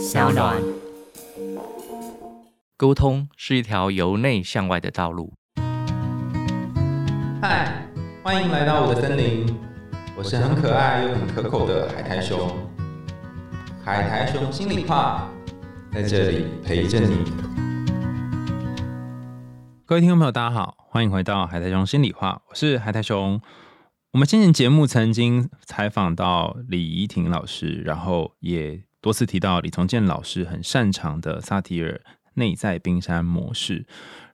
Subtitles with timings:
[0.00, 0.56] 小暖。
[2.78, 5.34] 沟通是一条由内向外的道路。
[7.42, 7.86] 嗨，
[8.24, 9.54] 欢迎来到我的森林，
[10.16, 12.50] 我是很可爱又很可口的海苔熊。
[13.84, 15.28] 海苔熊心里话，
[15.92, 17.18] 在这里陪着你。
[19.84, 23.38] 各位听众朋友，大家好，欢迎回到海苔熊心里话，我是海苔熊。
[24.12, 32.00] 我们今年节目曾经采访到李怡婷老师，然后也多次提到李从建老师很擅长的萨提尔
[32.34, 33.86] 内在冰山模式。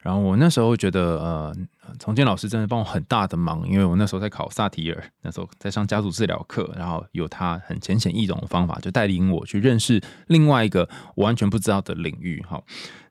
[0.03, 1.57] 然后我那时候觉得，呃，
[1.99, 12.45] 从建老师真的帮我很大的忙，因为我那时候在考萨提尔，那时候在上家族治疗课，然后有他很浅显易懂的方法，就带领我去认识另外一个我完全不知道的领域。
[12.49, 12.65] 好，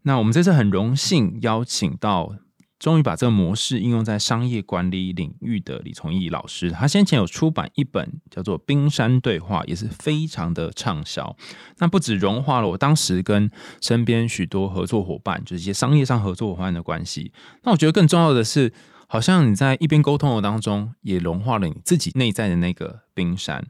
[0.03, 2.35] 那我们这次很荣幸邀请到。
[2.77, 11.35] 终于把这个模式应用在商业管理领域的李崇义老师，他先前有出版一本叫做《冰山对话》，也是非常的畅销。
[11.77, 13.49] 那不止融化了我当时跟
[13.81, 17.31] 身边许多合作伙伴，就是一些商业上合作伙伴的关系。
[17.63, 18.73] 那我觉得更重要的是，
[19.07, 23.65] 好像你在一边沟通的当中，也融化了你自己内在的那个冰山。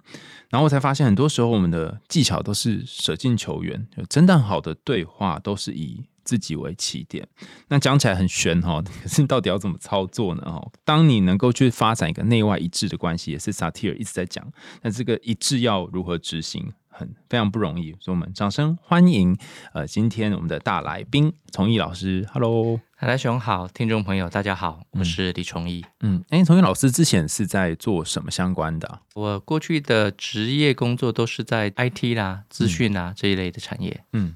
[0.49, 6.05] 然后我才发现，很多时候我们的技巧都是舍近求远，真的好的对话都是以。
[6.25, 7.25] 自己为起点，
[7.69, 10.41] 那讲起来很玄哈， 可是到底要怎么操作呢？
[10.41, 14.45] 哈，当你能够去发展一个内外一致的关系，也是萨提尔一直在讲。
[14.81, 17.91] 那这个一致要如何执行，很非常不容易。
[17.99, 19.37] 所以我们掌声欢迎，
[19.73, 22.27] 呃，今天我们的大来宾崇义老师。
[22.33, 25.85] Hello，海来熊好，听众朋友大家好，我是李崇义。
[25.99, 29.01] 嗯，哎，崇义老师之前是在做什么相关的？
[29.13, 34.03] 我过去的职业工作都是在 IT 啦、资讯啊这一类的产业。
[34.13, 34.35] 嗯。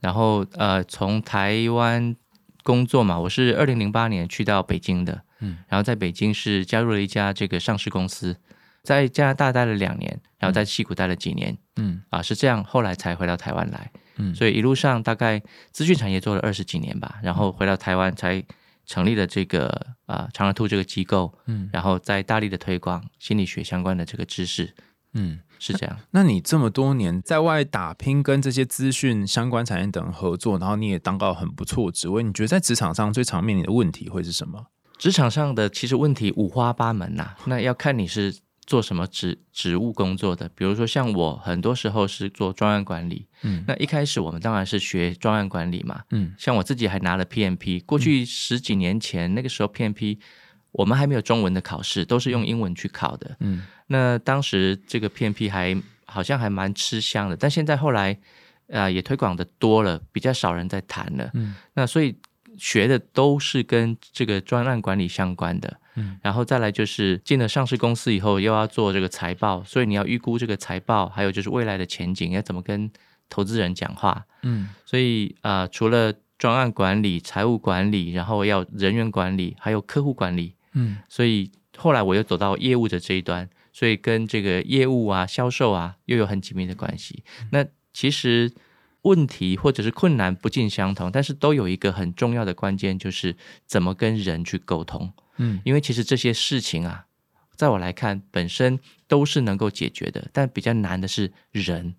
[0.00, 2.16] 然后呃，从台湾
[2.62, 8.36] 工作嘛，我是二零零八年去到北京的，嗯，然后在北京是加入了一家这个上市公司，
[8.82, 18.42] 在加拿大待了两年，然后在西谷待了几年，嗯，啊是这样，后来才回到台湾来，嗯，所以一路上大概资讯产业做了二十几年吧，然后回到台湾才
[18.86, 24.74] 成立了这个啊长乐兔这个机构，嗯，然后在大力的推广心理学相关的这个知识。
[25.14, 25.96] 嗯，是这样。
[26.12, 34.66] 那你这么多年在外打拼，跟这些资讯相关产业等合作，然后你也当到很不错职位，你觉得在职场上最常面临的问题会是什么？
[34.98, 40.48] 职场上的其实问题五花八门呐，那要看你是做什么职职务工作的。
[40.54, 50.18] 比如说像我，很多时候是做专案管理，嗯，那一开始我们当然是学专案管理嘛，嗯，像我自己还拿了 PMP，过去十几年前那个时候 PMP。
[50.72, 53.36] 我们还没有中文的考试，都是用英文去考的。
[53.40, 55.76] 嗯，那当时这个 PMP 还
[56.06, 58.18] 好像还蛮吃香的，但现在后来
[58.72, 61.30] 啊也推广的多了，比较少人在谈了。
[61.34, 62.16] 嗯，那所以
[62.58, 65.76] 学的都是跟这个专案管理相关的。
[65.96, 72.88] 嗯，然后再来就是进了上市公司以后，又要做这个财报，所以你要预估这个财报，还有就是未来的前景要怎么跟
[73.28, 74.24] 投资人讲话。
[74.42, 80.54] 嗯，所以啊，除了专案管理、财务管理，然后要人员管理，还有客户管理。
[80.72, 87.24] 嗯，所以后来我又走到业务的这一端，所以跟这个业务啊、销售啊又有很紧密的关系。
[87.50, 88.52] 那其实
[89.02, 93.36] 问题或者是困难不尽相同，但是都有一个很重要的关键，就是
[93.66, 95.12] 怎么跟人去沟通。
[95.38, 97.06] 嗯，因为其实这些事情啊，
[97.56, 101.94] 在我来看本身都是能够解决的，但比较难的是人，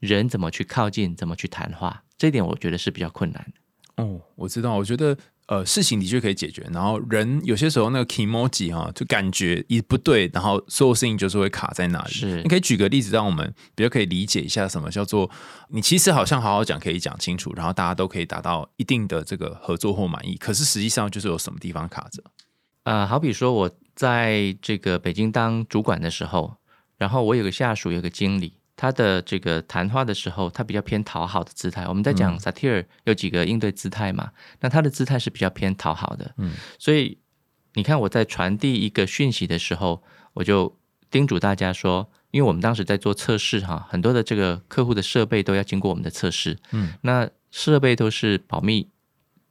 [0.00, 4.02] 人怎么去靠近，怎么去谈话，这点我觉得是比较困难的。
[4.02, 5.16] 哦，我知道，我觉得。
[5.48, 12.12] 呃，事情的确可以解决，然后人有些时候那个 emoji 哈，就感觉一不对，然后所有事情就是会卡在那里。
[12.12, 15.30] 是，你可以举个例子，让我们比较可以理解一下什么叫做
[15.70, 22.22] 你其实好像好好讲可以讲清楚，然后大家都可以达到一定的这个合作或满意，可是实际上就是有什么地方卡着。
[22.82, 26.56] 呃，好比说我在这个北京当主管的时候，
[26.98, 28.57] 然后我有个下属，有个经理。
[28.80, 31.84] 他的这个谈话的时候，他比较偏讨好的姿态。
[31.88, 34.30] 我们在讲萨提尔有几个应对姿态嘛？
[34.60, 36.32] 那他的姿态是比较偏讨好的。
[36.36, 37.18] 嗯，所以
[37.74, 40.78] 你看我在传递一个讯息的时候，我就
[41.10, 46.56] 叮嘱大家说，因为我们当时在做测试哈，很多的这个客户的设备都要经过我们的测试。
[46.70, 48.88] 嗯，那设备都是保密，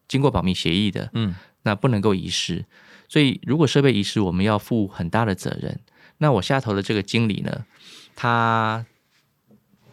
[0.07, 1.10] 经过保密协议的。
[1.12, 2.66] 嗯，那不能够遗失。
[3.10, 5.81] 所以如果设备遗失，我们要负很大的责任。
[6.19, 7.66] 那我下头的这个经理呢，
[8.16, 8.86] 他。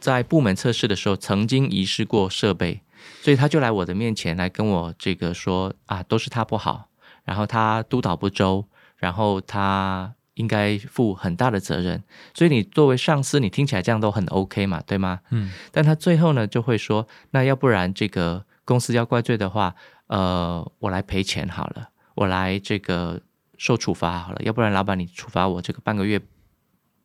[0.05, 2.83] 在部门测试的时候，曾经遗失过设备，
[3.23, 6.91] 所以他就来我的面前来跟我这个说啊，都是他不好，
[7.25, 8.69] 然后他督导不周，
[8.99, 12.05] 然后他应该负很大的责任。
[12.35, 15.21] 所以你作为上司，你听起来这样都很 OK 嘛，对吗？
[15.31, 15.51] 嗯。
[15.73, 19.75] 但他最后呢，就会说，那要不然这个公司要怪罪的话，
[20.09, 23.23] 呃，我来赔钱好了，我来这个
[23.57, 26.21] 受处罚好了，要不然老板你处罚我这个半个月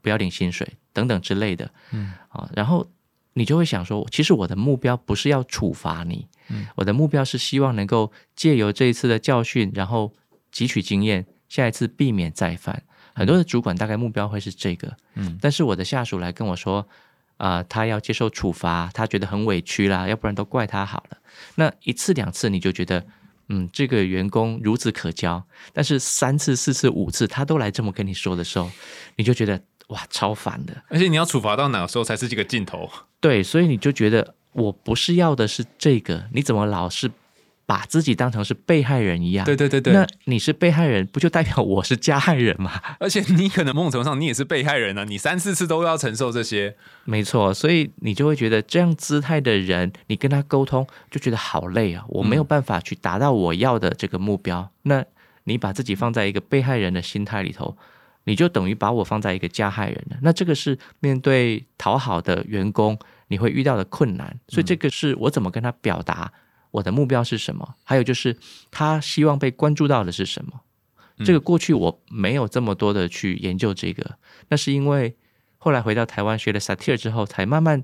[0.01, 0.67] 不要领薪水。
[0.99, 2.11] 等等之类的，嗯。
[2.27, 2.85] 啊，然后
[3.33, 6.67] 你就会想说，其实我的目标不是要处罚你，嗯。
[6.75, 10.13] 我的目标是希望能够借由这一次的教训，然后
[10.53, 12.83] 汲取经验，下一次避免再犯。
[13.13, 15.37] 很多的主管大概目标会是这个，嗯。
[15.41, 16.85] 但是我的下属来跟我说，
[17.37, 21.17] 啊、他要接受处罚，他觉得很委屈啦，要不然都怪他好了。
[21.55, 23.05] 那一次两次你就觉得，
[23.47, 25.41] 嗯，这个员工孺子可教，
[25.71, 28.69] 但是三次、四次、五次他都来这么跟你说的时候，
[29.15, 30.73] 你就觉得哇，超烦的。
[30.87, 32.89] 而且你要处罚到哪个时候才是这个尽头？
[33.19, 37.11] 对，所以你就觉得我不是要的是这个，你怎么老是
[37.65, 39.45] 把自己当成是被害人一样？
[39.45, 42.81] 对对对对，那你是被害人，不就代表我是加害人吗？
[42.99, 46.75] 而且你可能某种程度上你也是被害人啊，你三四次都要承受这些。
[47.03, 54.71] 没错，所以你就会觉得这样姿态的人，你跟他沟通就觉得好累啊，我没有办法去达到我要的这个目标。
[54.83, 55.03] 那
[55.43, 57.77] 你把自己放在一个被害人的心态里头，
[58.29, 60.17] 你就等于把我放在一个加害人了。
[60.21, 62.97] 那这个是面对讨好的员工
[63.27, 66.31] 你会遇到的困难，所以这个是我怎么跟他表达
[66.69, 68.37] 我的目标是什么，还有就是
[68.69, 70.61] 他希望被关注到的是什么。
[71.25, 74.17] 这个过去我没有这么多的去研究这个，
[74.49, 75.17] 那是因为
[75.57, 77.83] 后来回到台湾学了 satire 之后，才慢慢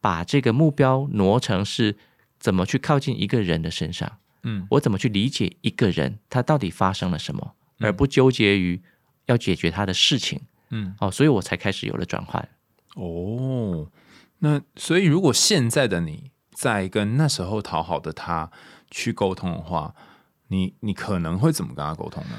[0.00, 1.96] 把这个目标挪成是
[2.38, 4.66] 怎么去靠近一个人的身上，嗯。
[4.70, 7.86] 我怎么去理解一个人他到底发生了什么，嗯。
[7.86, 8.80] 而不纠结于
[9.26, 10.40] 要解决他的事情
[10.70, 12.48] 嗯，哦，所以我才开始有了转换。
[12.96, 13.88] 哦，
[14.38, 18.50] 那所以如果现在的你在跟那时候讨好的他
[18.90, 19.94] 去沟通的话，
[20.48, 22.36] 你你可能会怎么跟他沟通呢？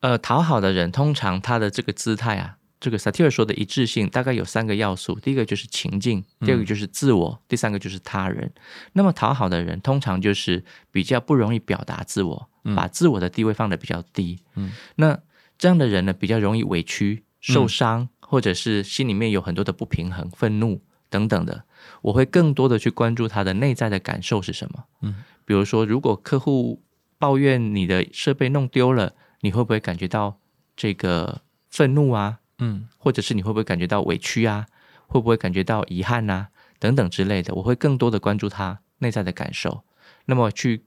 [0.00, 8.52] 呃，讨好的人通常他的这个姿态啊，这个 satire 说的一致性大概有三个要素，第一个就是情境，第二个就是自我，第三个就是他人。
[8.92, 14.38] 那么讨好的人通常就是比较不容易表达自我，把自我的地位放的比较低。
[14.54, 15.18] 嗯，那
[15.58, 21.64] 这样的人呢，比较容易委屈、受伤，或者是心里面有很多的不平衡、愤怒等等的。
[22.02, 24.84] 我会更多的去关注他的内在的感受是什么。
[25.02, 26.82] 嗯，比如说，如果客户
[27.18, 30.38] 抱怨你的设备弄丢了，你会不会感觉到
[30.76, 32.38] 这个愤怒啊？
[32.60, 34.66] 嗯或者是你会不会感觉到委屈啊？
[35.06, 37.54] 会不会感觉到遗憾呐、等等之类的？
[37.54, 39.82] 我会更多的关注他内在的感受，
[40.26, 40.84] 那么去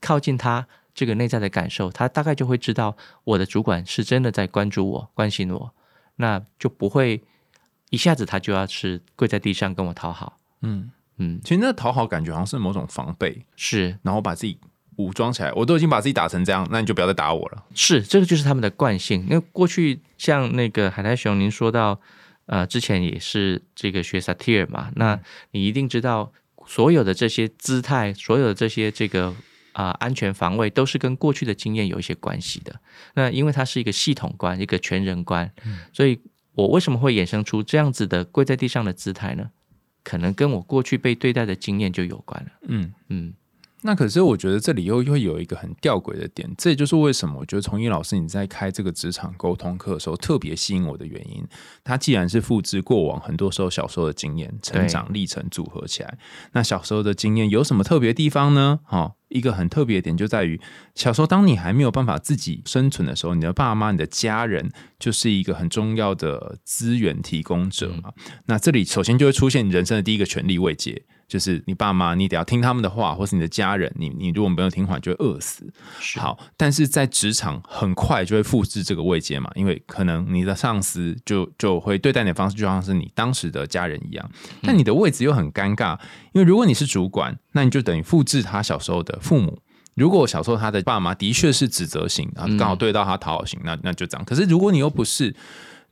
[0.00, 5.74] 靠近他这个内在的感受，他大概就会知道我的主管是真的在关注我、关心我，
[6.16, 7.22] 那就不会
[7.90, 10.38] 一下子他就要是跪在地上跟我讨好。
[10.60, 14.58] 嗯，嗯，其实那讨好感觉好像是某种防备，是然后把自己
[14.96, 15.52] 武装起来。
[15.54, 17.64] 我都已经把自己打成这样，那你就不要再打我了。
[17.74, 19.22] 是，这个就是他们的惯性。
[19.22, 21.98] 因为过去像那个海苔熊，您说到，
[22.46, 25.18] 呃，之前也是这个学 satire 嘛，那
[25.52, 26.32] 你一定知道，
[26.66, 29.34] 所有的这些姿态，所有的这些这个
[29.72, 32.80] 啊、安全防卫，都是跟过去的经验有一些关系的。
[33.14, 35.50] 那因为它是一个系统观，一个全人观，
[35.92, 36.20] 所以
[36.54, 39.50] 我为什么会衍生出这样子的跪在地上的姿态呢？
[40.04, 42.50] 可能跟我过去被对待的经验就有关了。
[42.68, 42.92] 嗯。
[43.08, 43.32] 嗯，
[43.84, 51.44] 那可是我觉得这里又会有一个很吊诡的点，这也就是为什么我觉得崇义老师你在开这个职场沟通课的时候特别吸引我的原因。
[51.82, 56.16] 他既然是复制过往很多时候小时候的经验、成长历程组合起来，
[56.52, 58.78] 那小时候的经验有什么特别的地方呢？
[58.88, 60.60] 哦，一个很特别的点就在于
[60.94, 64.70] 小时候当你还没有办法自己生存的时候，你的爸妈、你的家人
[65.00, 68.12] 就是一个很重要的资源提供者嘛。
[68.46, 71.04] 那这里首先就会出现你人生的第一个权力慰藉。
[71.28, 75.64] 就是你爸妈，你得要听他们的话，或是你的家人，你你如果没有听话，你就会饿死。
[76.18, 84.30] 好，但是在职场很快就会复制这个位阶嘛，因为可能你的上司就就会对待你的方式就像是你当时的家人一样，
[84.62, 85.98] 但你的位置又很尴尬，
[86.32, 89.58] 因为如果你是主管，那你就等于复制他小时候的父母。
[89.94, 94.24] 如果小时候他的爸妈的确是指责型，然后刚好对到他讨好型，那那就这样。
[94.24, 95.34] 可是如果你又不是，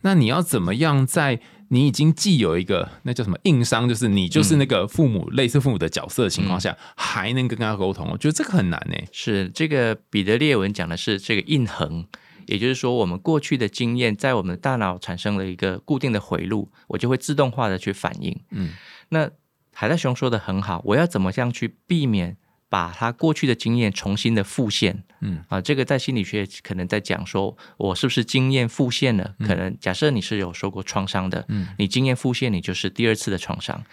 [0.00, 1.38] 那你要怎么样在
[1.72, 8.08] 你已经既有一个那叫什么硬伤，就是你就是那个父母、类似父母的角色的情况下，还能跟他沟通？
[8.10, 12.06] 我觉得这个很难呢、是这个彼得列文讲的是这个印痕，
[12.46, 18.36] 也就是说，我们过去的经验在我们的大脑产生了一个固定的回路，我就会自动化的去反应。
[18.50, 18.72] 嗯，
[19.10, 19.30] 那
[19.72, 22.36] 海大雄说的很好，我要怎么样去避免
[22.68, 25.04] 把他过去的经验重新的复现？
[25.20, 29.34] 嗯啊，这个在心理学可能在讲说，我是不是经验复现了？
[29.40, 33.84] 可能假设你是有受过创伤的，嗯你经验复现，你就是第二次的创伤。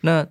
[0.00, 0.26] 那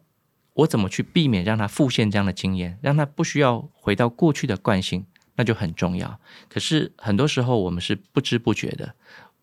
[0.54, 6.20] 我怎么去避免让他复现这样的经验，让他不需要回到过去的惯性，那就很重要。
[6.50, 8.96] 可是很多时候我们是不知不觉的，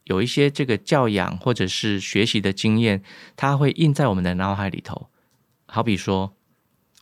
[0.04, 3.02] 有一些这个教养或者是学习的经验，
[3.36, 5.08] 它会印在我们的脑海里头。
[5.66, 6.34] 好比说，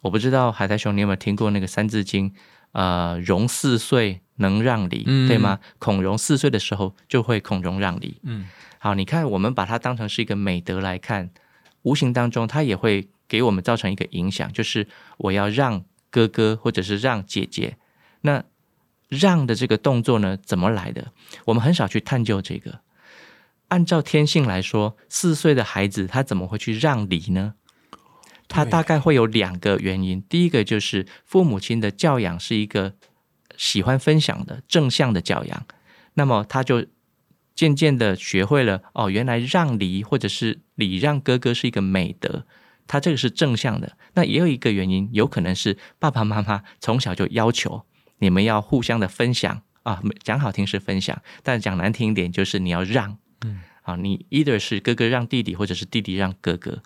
[0.03, 2.31] 我不知道海苔熊你有没有听过那个《三字经》？
[2.73, 5.61] 呃，融四岁能让梨，嗯对吗？
[5.79, 8.19] 孔融四岁的时候就会孔融让梨。
[8.23, 8.49] 嗯
[8.79, 11.31] 好，你看我们把它当成是一个美德来看，
[11.83, 14.89] 无形当中它也会给我们造成一个影响，就是
[15.19, 17.77] 我要让哥哥或者是让姐姐。
[18.23, 18.43] 那
[19.09, 21.13] 让的这个动作呢，怎么来的？
[21.45, 22.81] 我们很少去探究这个。
[23.69, 27.55] 按照天性来说，四岁的孩子他怎么会去让梨呢？
[28.53, 30.23] 他大概会有两个原因。
[30.29, 32.95] 第一个就是父母亲的教养是一个
[33.57, 35.67] 喜欢分享的正向的教养，
[36.15, 36.87] 那么他就
[37.55, 42.47] 渐渐的学会了哦，原来让梨或者是礼让哥哥是一个美德，
[42.87, 43.97] 他这个是正向的。
[44.15, 47.85] 那也有一个原因，有可能是爸爸妈妈从小就要求
[48.19, 53.19] 你们要互相的分享啊，讲好听是分享，但讲难听一点就是你要让。
[53.45, 56.83] 嗯，啊，你 either 是哥哥让弟弟，或者是弟弟让哥哥，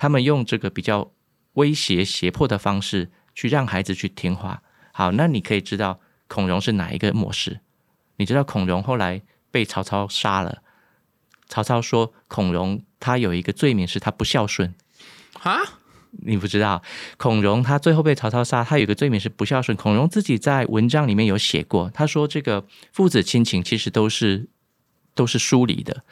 [0.00, 1.12] 他们用这个比较
[1.52, 4.62] 威胁、胁迫的方式去让孩子去听话。
[4.92, 7.60] 好，那你可以知道孔融是哪一个模式？
[8.16, 10.62] 你知道孔融后来被曹操杀了，
[11.48, 14.74] 曹操说孔融他有一个罪名是他不孝顺
[15.42, 15.58] 啊？
[16.24, 16.82] 你不知道
[17.18, 19.76] 孔融他最后被曹操杀，他有个罪名是不孝顺。
[19.76, 24.48] 孔融自己在文章里面有写过，他说这个父子亲情其实都是。
[25.12, 26.04] 都是疏离的，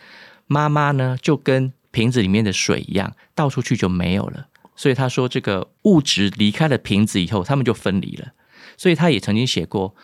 [0.49, 4.47] 妈妈呢就跟瓶子里面的水一样，倒出去就没有了。
[4.77, 8.29] 所以他说，这个物质离开了瓶子以后，他们就分离了。
[8.77, 9.97] 所以他也曾经写过，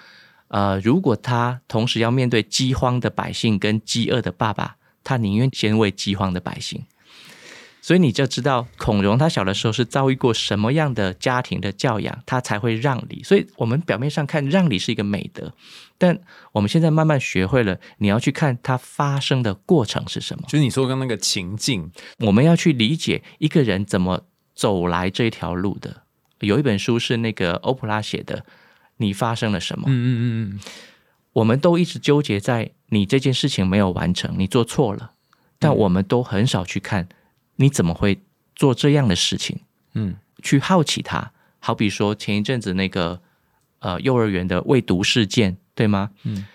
[0.49, 4.75] 呃，如果他同时要面对饥荒的百姓跟饥饿的爸爸，
[5.05, 6.83] 他宁愿先为饥荒的百姓。
[7.85, 13.23] 所以你就知道孔融他小的时候是遭遇过什么样的家庭的教养，他才会让梨。
[13.23, 15.53] 所以我们表面上看让梨是一个美德，
[15.99, 16.19] 但
[16.53, 20.45] 我们现在慢慢学会了，你要去看它发生的过程是什么。
[20.49, 24.25] 就是你说刚那个情境，我们要去理解一个人怎么
[24.55, 26.05] 走来这条路的。
[26.41, 28.47] 有一本书是那个欧普拉写的，
[28.97, 29.85] 你发生了什么？
[29.89, 30.25] 嗯嗯嗯
[30.55, 30.61] 嗯。
[31.35, 35.11] 我们都一直纠结在你这件事情没有完成，你做错了，
[35.59, 37.11] 但我们都很少去看。
[37.57, 38.21] 你怎么会
[38.55, 39.61] 做这样的事情？
[39.95, 43.21] 嗯，去好奇他，好比说前一阵子那个
[43.79, 46.11] 呃幼儿园的未读事件，对吗？
[46.25, 46.47] 嗯，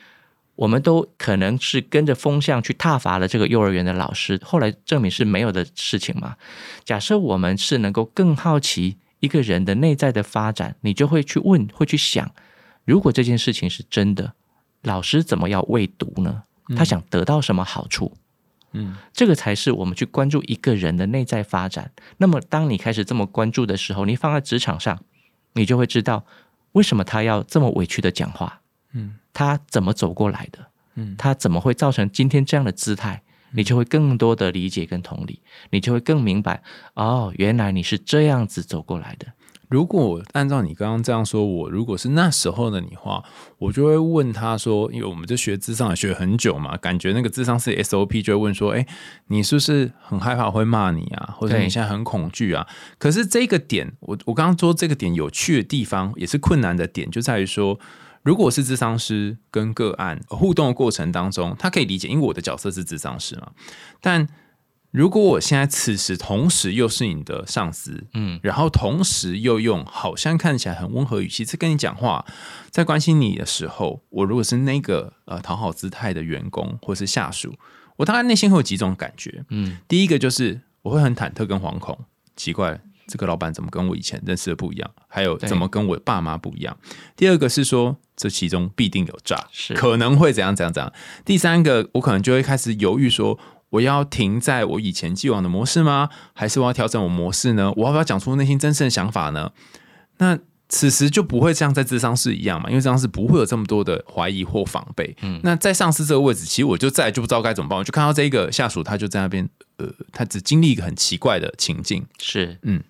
[0.55, 6.35] 我们都可能是跟着风向去挞伐了这个幼儿园的老师，后来证明是没有的事情嘛。
[6.83, 12.29] 假设我们是能够更好奇一个人的内在的发展，你就会去问，会去想，
[12.83, 14.33] 如果这件事情是真的，
[14.81, 16.43] 老师怎么要未读呢？
[16.75, 18.13] 他想得到什么好处？
[18.15, 18.19] 嗯，
[19.13, 21.91] 这个才是我们去关注一个人的内在发展。
[22.17, 24.99] 那么，当你开始这么关注的时候，你放在职场上，
[25.53, 26.25] 你就会知道
[26.73, 28.61] 为什么他要这么委屈的讲话。
[28.93, 30.59] 嗯，他怎么走过来的？
[30.95, 33.21] 嗯，他怎么会造成今天这样的姿态？
[33.51, 36.61] 你就会更多的理解跟同理，你就会更明白
[36.93, 39.25] 哦，原来你是这样子走过来的。
[39.69, 43.23] 如果按照你刚刚这样说，我如果是那时候的你话，
[43.59, 48.83] 我就会问他说，因为我们就学智商也学很久嘛，感觉那个智商是 SOP，就会问说，哎，
[49.27, 52.67] 你是不是很害怕会骂你啊，或者你现在很恐惧啊？
[52.97, 57.79] 可是这个点，我我刚刚说这个点有趣的地方，也是困难的点，就在于说，
[58.23, 63.51] 如果是智商师跟个案互动的过程当中，他可以理解，因为我的角色是智商师嘛，
[64.01, 64.27] 但。
[64.91, 72.25] 如果我现在此时同时又是你的上司，嗯，然后同时又用好像看起来很温和语气在跟你讲话，
[72.71, 77.53] 在关心你的时候，我如果是那个呃讨好姿态的员工或是下属，
[77.97, 81.95] 我大概内心会有几种感觉，嗯，第一个就是我会很忐忑跟惶恐，
[82.35, 86.75] 奇怪这个老板怎么跟我以前认识的不一样，还有怎么跟我爸妈不一样。
[87.15, 90.91] 第二个是说这其中必定有诈，是可能会怎样怎样怎样。
[91.23, 93.39] 第三个我可能就会开始犹豫说。
[93.71, 96.09] 我要停在我以前既往的模式吗？
[96.33, 97.71] 还是我要调整我模式呢？
[97.75, 99.51] 我要不要讲出内心真正的想法呢？
[100.17, 105.15] 那此时就不会像在智商室一样嘛，因为智商室不会有这么多的怀疑或防备。
[105.21, 107.77] 嗯，那在上司这个位置，其实我就再就不知道该怎么办。
[107.77, 112.05] 我就看到这一个下属，他就在那边，呃，他只经历一个很奇怪的情境。
[112.19, 112.83] 是，嗯。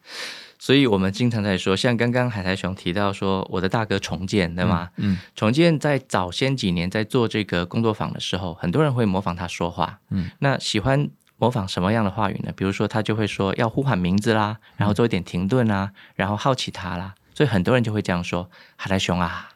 [0.61, 4.89] 所以我们经常在说，像刚刚海苔熊提到说，我的大哥重建，对吗？
[4.97, 9.99] 嗯，重建在早先几年在做这个工作坊的时候，很多人会模仿他说话。
[10.09, 12.51] 嗯，那喜欢模仿什么样的话语呢？
[12.57, 17.15] 比如说他就会说要呼喊名字啦，然后做一点停顿啊，然后好奇他啦。
[17.33, 19.51] 所以很多人就会这样说：“海苔熊啊，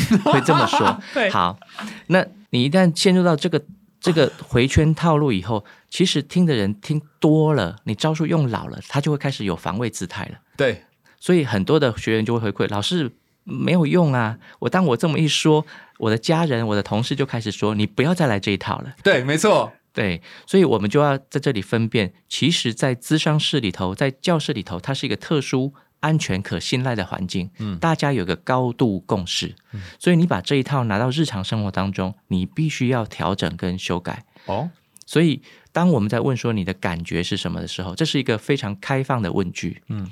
[0.24, 0.98] 会这么说。
[1.12, 1.58] 对，好，
[2.06, 3.62] 那你一旦陷入到这个。
[4.06, 10.38] 这个回圈套路以后，其实听的人听多了，你招数用老了，他就会开始有防卫姿态了。
[10.56, 10.84] 对，
[11.18, 13.10] 所以很多的学员就会回馈老师
[13.42, 14.38] 没有用啊！
[14.60, 15.66] 我当我这么一说，
[15.98, 18.94] 我的家人、我的同事就开始说你不要再来这一套了。
[19.02, 25.74] 对，没错，对，所以我们就要在这里分辨，其实，在咨商室里头，在教室里头，它是一个特殊。
[26.00, 34.70] 安全可信赖的环境，嗯，大家有个高度共识，嗯，所以你把这一套拿到日常生活当中，你必须要调整跟修改哦。
[35.04, 35.40] 所以
[35.72, 39.82] 当我们在问说你的感觉是什么的时候，这是一个非常开放的问句。
[39.88, 40.10] 嗯，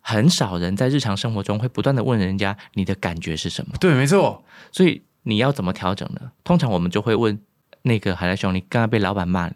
[0.00, 3.74] 很少人在日常生活中会不断的问人家你的感觉是什么。
[3.78, 4.44] 对，没错。
[4.72, 6.32] 所以你要怎么调整呢？
[6.42, 7.38] 通常我们就会问
[7.82, 9.50] 那个海来兄，你刚刚被老板骂，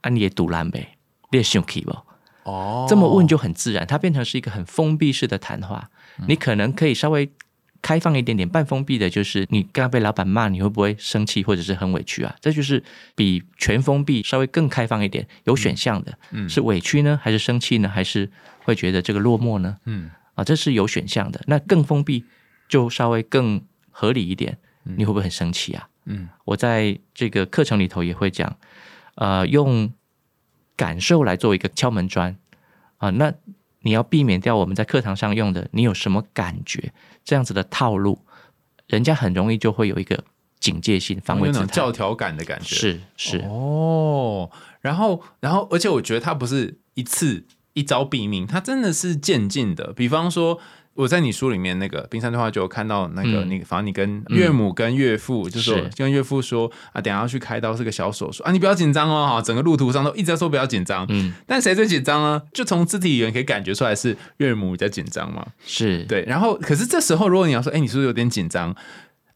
[0.00, 0.96] 啊，你也堵烂呗，
[1.30, 1.94] 你也生气不？
[2.44, 5.90] 哦，这么问就很自然，它变成是一个很封闭式的谈话。
[6.26, 7.30] 你可能可以稍微
[7.82, 12.34] 开放一点点，半封闭的，就是你刚刚被老板骂，你会不会生气或者是很委屈啊？
[12.40, 12.82] 这就是
[13.14, 18.30] 比全封闭稍微更开放一点，有选项的，嗯，是委屈呢，还是生气呢，还是
[18.64, 19.78] 会觉得这个落寞呢？
[19.84, 21.40] 嗯，啊，这是有选项的。
[21.46, 22.24] 那更封闭
[22.68, 25.88] 就稍微更合理一点，你会不会很生气啊？
[26.04, 28.56] 嗯，我在这个课程里头也会讲，
[29.14, 29.90] 呃，用。
[30.80, 32.34] 感受来作为一个敲门砖
[32.96, 33.34] 啊，那
[33.82, 38.24] 你要避免掉我们在课堂上用的“你有什么感觉”这样子的套路，
[38.86, 40.24] 人家很容易就会有一个
[40.58, 42.74] 警戒性、防卫、教条感的感觉。
[42.74, 47.44] 是是哦，然后然后，而且我觉得它不是一次
[47.74, 49.92] 一招毙命，它真的是渐进的。
[49.92, 50.58] 比方说。
[51.00, 62.42] 我在你书里面那个冰山对话就有看到那个你，反正你跟岳母跟岳父就说，跟岳父说啊，等下要去开刀是个小手术啊，你不要紧张哦，哈，整个路途上都一直在说不要紧张，嗯，但谁最紧张呢？
[62.52, 68.76] 就从肢体语言可以感觉出来是岳母比较紧张嘛，是对，然后可是这时候如果你要说，哎，你是不是有点紧张？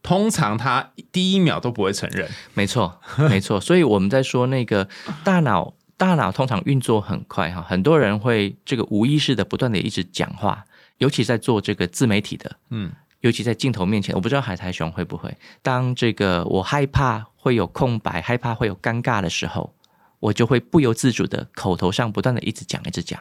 [0.02, 4.86] 通常他第一秒都不会承认，没错，没错，所以我们在说那个
[5.24, 10.66] 大脑，大脑通常运作很快哈，很多人会这个无意识的不断的一直讲话。
[10.98, 19.74] 尤其在做这个自媒体的，嗯，尤其在镜头面前，我不知道海苔熊会不会，当这个我害怕会有空白，害怕会有尴尬的时候，
[20.20, 23.20] 我就会不由自主的口头上不断的一直讲，一直讲，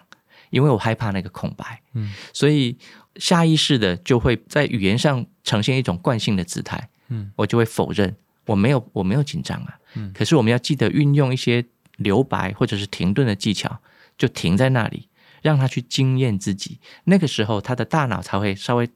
[0.49, 2.77] 因为我害怕那个空白，嗯，所以
[3.15, 8.15] 下意识的就会在语言上呈现一种惯性的姿态，嗯，我就会否认
[8.45, 11.65] 我没有我没有紧张啊，嗯，可是我们要记得运用一些
[11.97, 13.79] 留白或者是停顿的技巧，
[14.17, 15.07] 就停在那里。
[15.43, 18.89] 让他去经验自己，那个时候他的大脑才会稍微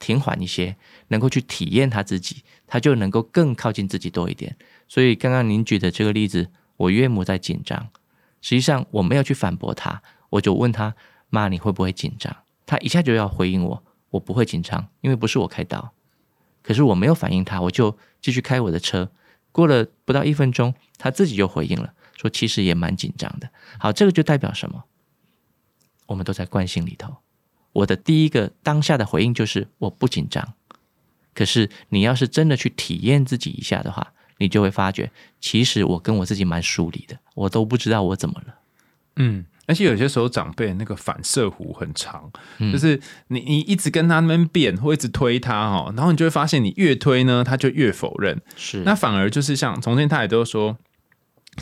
[0.00, 0.76] 停缓一些，
[1.08, 4.56] 能够去体验他自己，他就能够更靠近自己多一点。
[4.88, 7.90] 所以刚刚您举的这个例子，我岳母在紧张，
[8.40, 10.96] 实际上我没有去反驳他，我就问他
[11.28, 12.34] ：“妈，你会不会紧张？”
[12.66, 15.92] 他一下就要回应我：“我不会紧张，因为不是我开刀。”
[16.62, 19.10] 可是我没有反应他，我就继续开我的车。
[19.52, 24.84] 过了不到一分钟，他自己就回应了，说：“其实也蛮紧张的。”好，这个就代表什么？
[26.10, 27.18] 我们都在惯性里头。
[27.72, 30.54] 我的第一个当下的回应就是我不紧张。
[31.32, 38.54] 可是你要是真的去体验自己一下的话，你就会发觉，其实我跟我自己蛮疏离的，我都不知道我怎么了。
[39.16, 48.42] 嗯，而且有些时候长辈那个反射弧很长，就是你你一直跟他们辩，或一直推他哈，然后你就会发现，你越推呢，他就越否认。
[48.56, 50.76] 是，那反而就是像从前他也都说，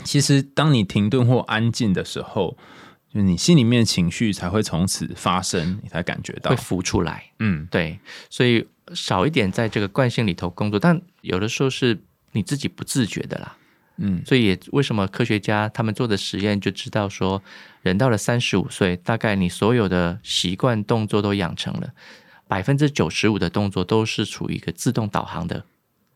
[0.03, 2.57] 其实当你停顿或安静的时候。
[3.11, 7.31] 就是你心里面情绪才会从此发生，你才感觉到会浮出来。
[7.39, 11.99] 嗯，对，所以少一点在这个惯性里头工作，但有的时候是
[12.33, 13.57] 你自己不自觉的啦。
[13.97, 17.41] 嗯，所以也为什么科学家他们做的实验就知道说，
[17.81, 21.91] 人到了三十五岁，大概你所有的习惯动作都养成了，
[22.47, 25.65] 百分之九十五的动作都是处于一个自动导航的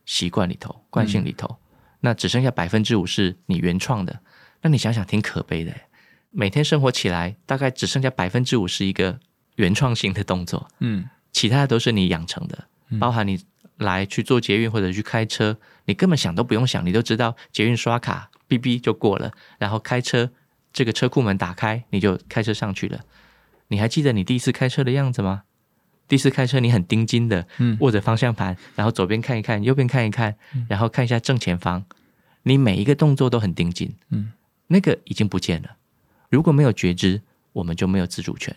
[0.05, 1.57] 习惯里头、惯性里头，
[2.01, 4.19] 那只剩下百分之五是你原创的。
[4.61, 5.73] 那你想想，挺可悲的。
[6.35, 9.19] 每天生活起来，大概只剩下百分之五是一个
[9.57, 12.67] 原创性的动作，嗯，其他的都是你养成的，
[12.99, 13.39] 包含你
[13.77, 20.31] 来去做捷运或者去开车，你根本想都不用想，你都知道捷运刷卡哔哔就过了，然后开车
[20.73, 23.01] 这个车库门打开，你就开车上去了。
[23.67, 25.43] 你还记得你第一次开车的样子吗？
[26.07, 30.35] 第一次开车你很盯紧的，嗯，握着方向盘，然后左边看一看，右边看一看，
[30.67, 31.85] 然后看一下正前方，
[32.41, 34.33] 你每一个动作都很盯紧，嗯，
[34.67, 35.77] 那个已经不见了。
[36.33, 38.55] 如果没有觉知，我们就没有自主权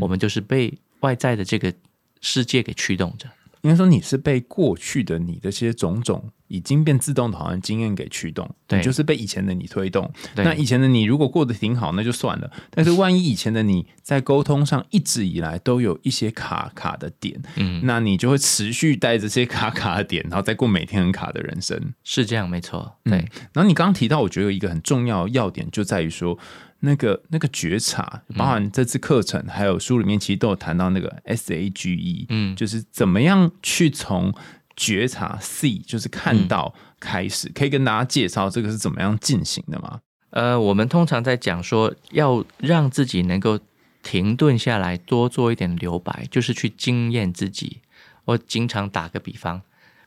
[0.00, 1.72] 我们就是被外在的这个
[2.20, 3.28] 世界给驱动着。
[3.62, 10.12] 应该说，你是被过去的你的些种种已经变自动导航经验给驱动，对，就是被以前的你推动。
[10.34, 12.50] 那以前的你如果过得挺好，那就算了。
[12.70, 21.94] 但是万一以前的你在沟通上一直以来都有一些卡卡的点，嗯，那你就会持续带着这些卡卡的点，然后再过每天很卡的人生。
[22.02, 22.98] 是这样，没错。
[23.04, 23.16] 对。
[23.54, 26.38] 然后你刚刚提到，我觉得有一个很重要要点，就在于说。
[26.84, 34.32] 那个那个觉察，包含这次课程，还有书里面其实都有谈到那个 S A G E，嗯，就是怎么样去从
[34.76, 40.00] 觉察 C，就是看到开始，可以跟大家介绍这个是怎么样进行的吗？
[40.30, 43.58] 呃，我们通常在讲说要让自己能够
[44.02, 47.80] 停顿下来，多做一点留白，就是去经验自己。
[48.24, 49.62] 我经常打个比方，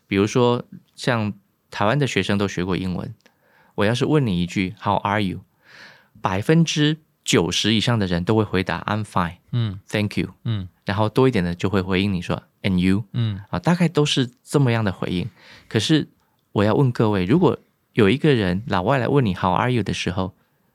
[0.08, 0.63] 比如说
[0.96, 1.34] 像
[1.72, 3.13] 台湾的学生都学过英文。
[3.76, 5.42] 我要是问你一句 “How are you”，
[6.28, 15.30] 百分之九十以上的人都会回答 “I'm fine”，嗯，“Thank you”，嗯，然后多一点的就会回应你说 “And you”，嗯，啊，大概都是这么样的回应。
[15.70, 16.10] 可是
[16.52, 17.58] 我要问各位，如果
[17.94, 20.34] 有一个人老外来问你 “How are you” 的时候，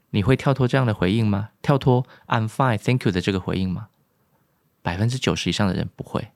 [0.08, 1.50] 你会跳脱这样的回应吗？
[1.60, 3.88] 跳脱 “I'm fine, thank you” 的这个回应吗？
[4.80, 6.28] 百分之九十以上的人不会，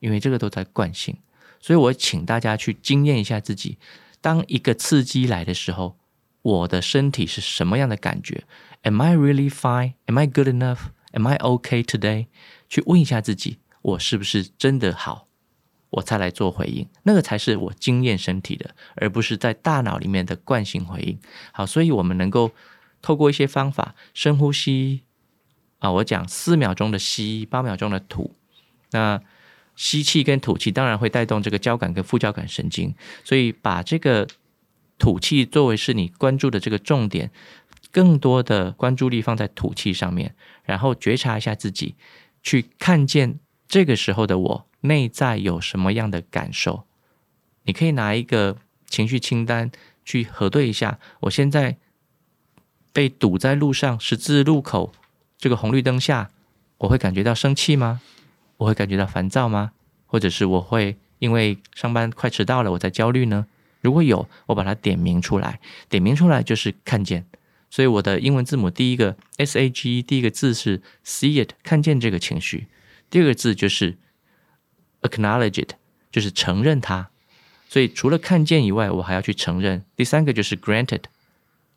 [0.00, 1.16] 因为这个都在惯性。
[1.60, 3.78] 所以我请大家去经验一下自己，
[4.20, 5.97] 当一个刺激来的时候，
[6.48, 8.44] 我的身体是什么样的感觉
[8.82, 9.94] ？Am I really fine?
[10.06, 10.90] Am I good enough?
[11.12, 12.26] Am I okay today?
[12.68, 15.26] 去问一下自己，我是不是真的好？
[15.90, 21.18] 我才来做回应，那个才是我经验身体的，而不是在大脑里面的惯性回应。
[21.52, 22.52] 好，所以我们能够。
[23.00, 25.04] 透过一些方法，深呼吸
[25.78, 28.34] 啊，我讲四秒钟的吸，八秒钟的吐。
[28.90, 29.22] 那
[29.76, 34.26] 吸气跟吐气当然会带动这个交感跟副交感神经，所以把这个
[34.98, 37.30] 吐气作为是你关注的这个重点，
[37.90, 40.34] 更多的关注力放在吐气上面，
[40.64, 41.94] 然后觉察一下自己，
[42.42, 46.84] 去看见这个时候的我内在有什么样的感受。
[47.62, 48.56] 你可以拿一个
[48.86, 49.70] 情绪清单
[50.04, 51.78] 去核对一下，我现在。
[52.90, 54.92] 被堵在路上，十字路口
[55.36, 56.30] 这个红绿灯下，
[56.78, 58.00] 我会感觉到生气吗？
[58.56, 59.70] 我会感觉到烦躁吗？
[60.06, 63.46] 或者是我会因为上班快迟到了，我在焦虑呢？
[63.80, 67.26] 如果有，我把它点名出来，点名出来就是看见。
[67.70, 72.66] 所以我的英文字母第一个 s a g e 第一个字是 see it，看见这个情绪；
[73.10, 73.98] 第二个字就是
[75.02, 75.72] acknowledge it，
[76.10, 77.10] 就是承认它。
[77.68, 79.84] 所以除了看见以外，我还要去承认。
[79.94, 81.02] 第三个就是 granted，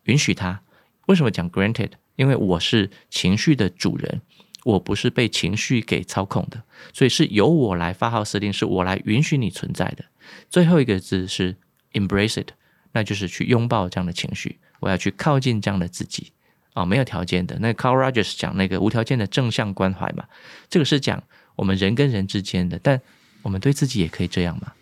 [0.04, 0.62] 允许它。
[1.08, 1.92] 为什么讲 granted？
[2.16, 4.22] 因为我是情绪的主人，
[4.64, 10.06] 我不是被情绪给操控的，所以是由我来发号施令，是我来允许你存在的。
[10.50, 11.58] 最后一个字是
[11.94, 12.50] embrace it，
[12.94, 16.32] 那就是去拥抱这样的情绪，我要去靠近这样的自己
[16.74, 17.58] 啊，没有条件的。
[17.60, 20.26] 那 Carl Rogers 讲那个无条件的正向关怀嘛，
[20.70, 21.24] 这个是讲
[21.56, 23.02] 我们人跟人之间的，但
[23.42, 24.74] 我们对自己也可以这样嘛？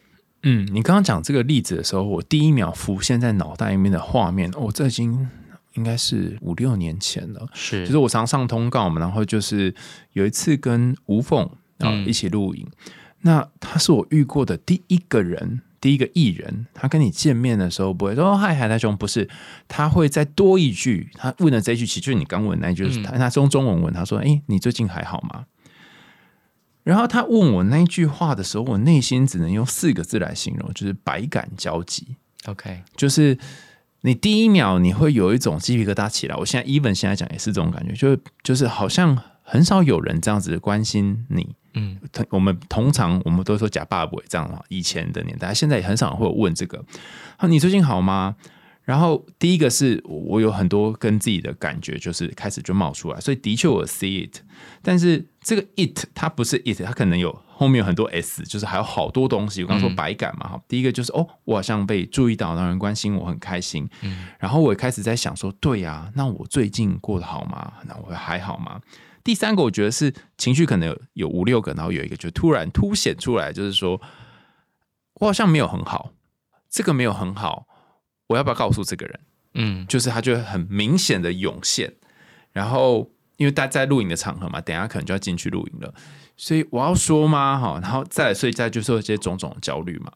[0.44, 5.30] 嗯，你刚刚讲这个例子的时候，我第一秒浮现在脑袋里面的画面，哦，这已经。
[5.76, 9.74] 应该是五六年前了，是，就是我常上通告嘛，然后就是
[10.14, 12.68] 有一次跟吴凤啊一起录影，
[13.22, 19.30] 那他是我遇过的第一个人，第一个艺人，他跟你见面的时候不会说嗨海苔兄，不是，
[19.68, 25.46] 他会再多一句，他问的这一句其实就是你刚问那句，他他是用中文问，他说，哎，你最近还好吗？
[26.84, 32.16] 然后他问我那一句话的时候，我内心只能用四个字来形容，就是百感交集。
[32.46, 33.38] OK，就是。
[34.02, 41.98] 你第一秒你会有一种鸡皮疙瘩起来，我现在 even 现在讲也是这种感觉，就是就是好像很少有人这样子关心你，嗯，
[42.30, 46.84] 我们通常我们都说假爸爸这样啊，以前的年代，现在也很少会有问这个，
[47.38, 48.36] 啊，你最近好吗？
[48.84, 54.38] 然后第一个是我有很多跟自己的感觉，就是开始就冒出来，所以的确我 see it，
[54.82, 59.62] 但是这个 it 它不是 it，它可能有后面有很多 s，就是还有好多东西。
[59.62, 63.88] 我刚说百感嘛，哈，第一个就是哦，我好像被注意到，让人关心我，很开心。
[64.02, 67.74] 嗯，然后我也开始在想说，对呀，那我最近过得好吗？
[67.86, 68.82] 那我还好吗？
[69.24, 74.02] 第三个我觉得是情绪可能有有五六个，然后有一个就突然凸显出来，就是说
[75.16, 76.14] 我好像没有很好，
[76.70, 77.68] 这个没有很好。
[78.28, 79.20] 我要不要告诉这个人？
[79.56, 81.92] 嗯，就是他就很明显的涌现，
[82.52, 85.94] 然后因为大家在录影的场合嘛，等下可能就要进去录影了，
[86.38, 87.58] 所以我要说吗？
[87.58, 90.12] 哈，然后再来，所以再就说一些种种的焦虑嘛。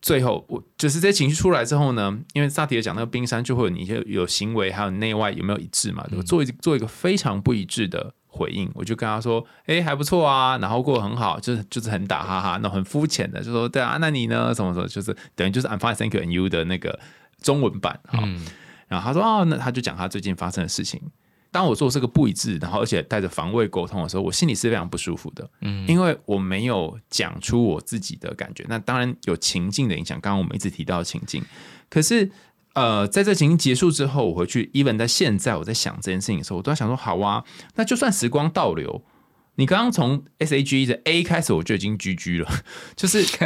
[0.00, 6.06] 最后，我就是这些情绪出来之后呢，因为萨提尔讲那个冰山就会有你些有行为还有内外有没有一致嘛？
[6.24, 14.54] 做一做一个非常不一致的回应，我就跟他说：“哎，还不错啊，然后过得很好，就是就是很打哈哈，那很肤浅的，就说对啊，那你呢？
[14.54, 16.98] 什么什么，就是等于就是 I'm fine, thank you, and you 的那个。”
[17.42, 18.22] 中文版哈，
[18.86, 21.00] 然后他说哦，那他就讲他最近发生的事情。
[21.50, 25.48] 当我做这个不一致，然后而且带着防卫沟通的时候，我心里是非常不舒服的。
[25.62, 28.66] 嗯，因为我没有讲出我自己的感觉。
[28.68, 31.42] 那当然有情境的影响，刚刚我们一直提到情境。
[31.88, 32.30] 可是
[32.74, 39.04] 呃，在这情形结束之后，我回去，even 在现在我在想这件事情的时候，我都在想说，好啊，那就算时光倒流，
[39.56, 42.48] 你刚刚从 S A G 的 A 开始，我就已经 G G 了，
[42.96, 43.24] 就是。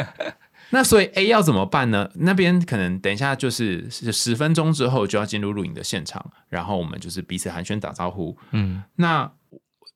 [0.70, 2.10] 那所以 A 要怎么办呢？
[2.14, 8.36] 那边可能等一下就是十分钟之后就要进入录影的现场，然后我们就是彼此寒暄打招呼。
[8.50, 9.30] 嗯，那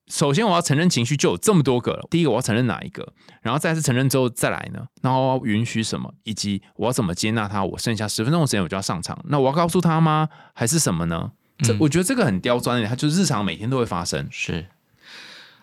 [0.09, 2.07] 首先我要承认情绪就有这么多个了。
[2.11, 3.13] 第一个我要承认哪一个？
[3.43, 4.87] 然后再次承认之后再来呢？
[5.03, 6.13] 然后允许什么？
[6.25, 7.65] 以及我要怎么接纳他？
[7.65, 10.29] 我剩下十分钟的时间我就要上场，那我要告诉他吗？
[10.55, 11.33] 还是什么呢？
[11.63, 14.29] 这我觉得这个很刁钻的，它就是日常每天都会发生。
[14.31, 14.67] 是，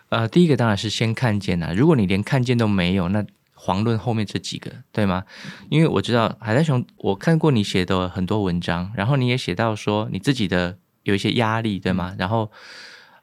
[0.10, 1.73] 呃，第一个当然是先看见呐。
[1.75, 3.25] 如果你连看见都没有，那
[3.58, 5.23] 遑论后面这几个，对吗？
[5.69, 12.13] 因为我知道海带熊，我看过你写的很多文章，然后你也写到说你自己的有一些压力，对吗？
[12.19, 12.51] 然后，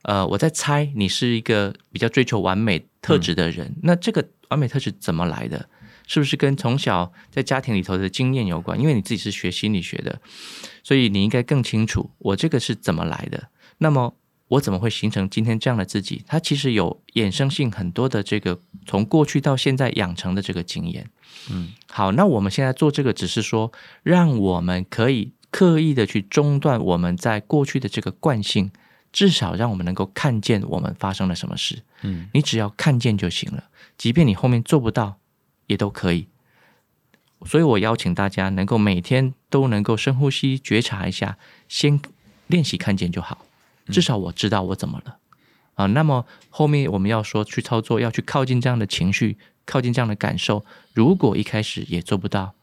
[0.02, 5.68] 呃，我在猜你是一个比较追求完美特质的人，那这个完美特质怎么来的？
[6.06, 8.78] 是不是跟从小在家庭里头的经验有关？
[8.78, 10.20] 因为你自己是学心理学的，
[10.82, 13.48] 所以你应该更清楚我这个是怎么来的。
[13.78, 14.14] 那么。
[14.48, 16.22] 我怎么会形成今天这样的自己？
[16.26, 21.08] 它其实有衍生性很多的这个从过去到现在养成的这个经验。
[21.50, 28.70] 嗯，好，那我们现在做这个只是说，让我们可以刻意的去中断我们在过去的这个惯性，
[29.12, 31.82] 至少让我们能够看见我们发生了什么事。
[32.02, 33.64] 嗯，你只要看见就行了，
[33.96, 35.18] 即便你后面做不到，
[35.66, 36.26] 也都可以。
[37.44, 41.36] 所以我邀请大家能够每天都能够深呼吸，觉察一下，
[41.68, 42.00] 先
[42.46, 43.44] 练习看见就好。
[43.88, 45.18] 至少我知道我怎么了
[45.74, 45.86] 啊。
[45.86, 50.64] 那么后面我们要说去操作，要去靠近这样的情绪，靠近这样的感受。
[50.94, 52.54] 如果一开始也做不到，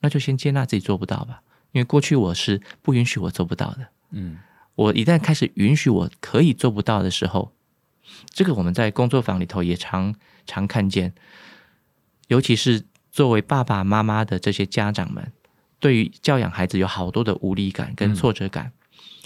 [0.00, 1.42] 那就先接纳自己做不到吧。
[1.72, 3.88] 因为过去我是不允许我做不到的。
[4.12, 4.38] 嗯，
[4.78, 7.52] 我一旦开始允许我可以做不到的时候，
[8.30, 10.14] 这个我们在工作坊里头也常
[10.46, 11.12] 常看见，
[12.28, 15.32] 尤其是作为爸爸妈妈的这些家长们，
[15.80, 18.70] 对于教养孩子有好多的无力感跟挫折感。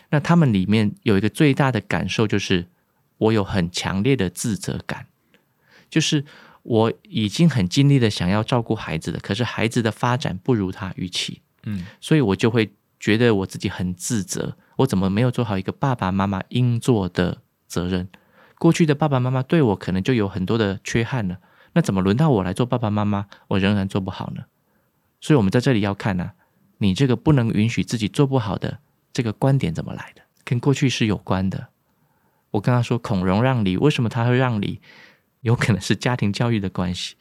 [0.08, 2.66] 那他们里面有一个最大的感受，就是
[3.18, 5.06] 我有很强烈的自责感，
[5.90, 6.24] 就是
[6.62, 18.08] 我已经很尽力的想要照顾孩子了，可是孩子的发展不如他预期，嗯，所以我就会觉得我自己很自责，我怎么没有做好一个爸爸妈妈应做的责任？
[18.58, 21.38] 过去的爸爸妈妈对我可能就有很多的缺憾了，
[21.72, 24.44] 那怎么轮到我来做爸爸妈妈，我仍然做不好呢？
[25.20, 26.32] 所以，我们在这里要看呢，
[26.78, 28.78] 你这个不能允许自己做不好的。
[29.12, 30.22] 这个观点怎么来的？
[30.44, 31.68] 跟过去是有关的。
[32.52, 34.80] 我跟他说，孔融让梨，为什么他会让梨？
[35.40, 37.16] 有可能是家庭教育的关系。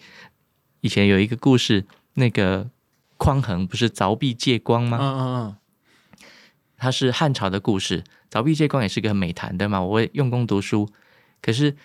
[0.82, 2.69] 以前有一个故事，那个
[3.17, 4.97] 匡衡不是凿壁借光吗？
[5.00, 5.56] 嗯嗯嗯。
[6.82, 9.80] 他是汉朝的故事，凿壁借光也是个美谈，对吗？
[9.80, 10.89] 我会用功读书，
[11.41, 11.76] 可是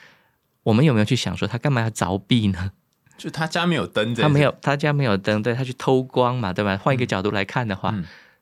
[0.63, 2.73] 我们有没有去想说，他干嘛要凿壁呢？
[3.19, 6.77] 就他家没有灯，他没有，他家没有灯，对他去偷光嘛，对吧？
[6.77, 7.95] 换一个角度来看的话，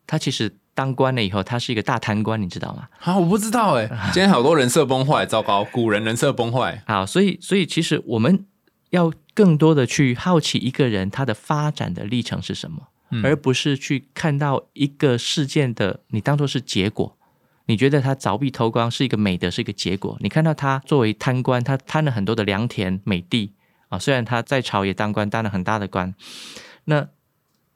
[0.07, 0.57] 他其实。
[0.77, 2.89] 当官了以后，他是一个大贪官，你知道吗？
[2.99, 3.89] 啊，我不知道哎。
[4.13, 6.83] 今天好多人设崩坏，糟糕， 古人人设崩坏。
[6.89, 8.45] 好，所以，所以其实我们
[8.91, 12.89] 要更多的去好奇一个人他的发展的历程是什么，
[13.23, 17.17] 而不是去看到一个事件的你当做是结果。
[17.67, 20.17] 你觉得他凿壁偷光是一个美德，是一个结果。
[20.21, 23.53] 你看到他作为贪官，他贪了很多的良田美地
[23.89, 26.15] 啊，虽然他在朝野当官，当了很大的官，
[26.85, 27.09] 那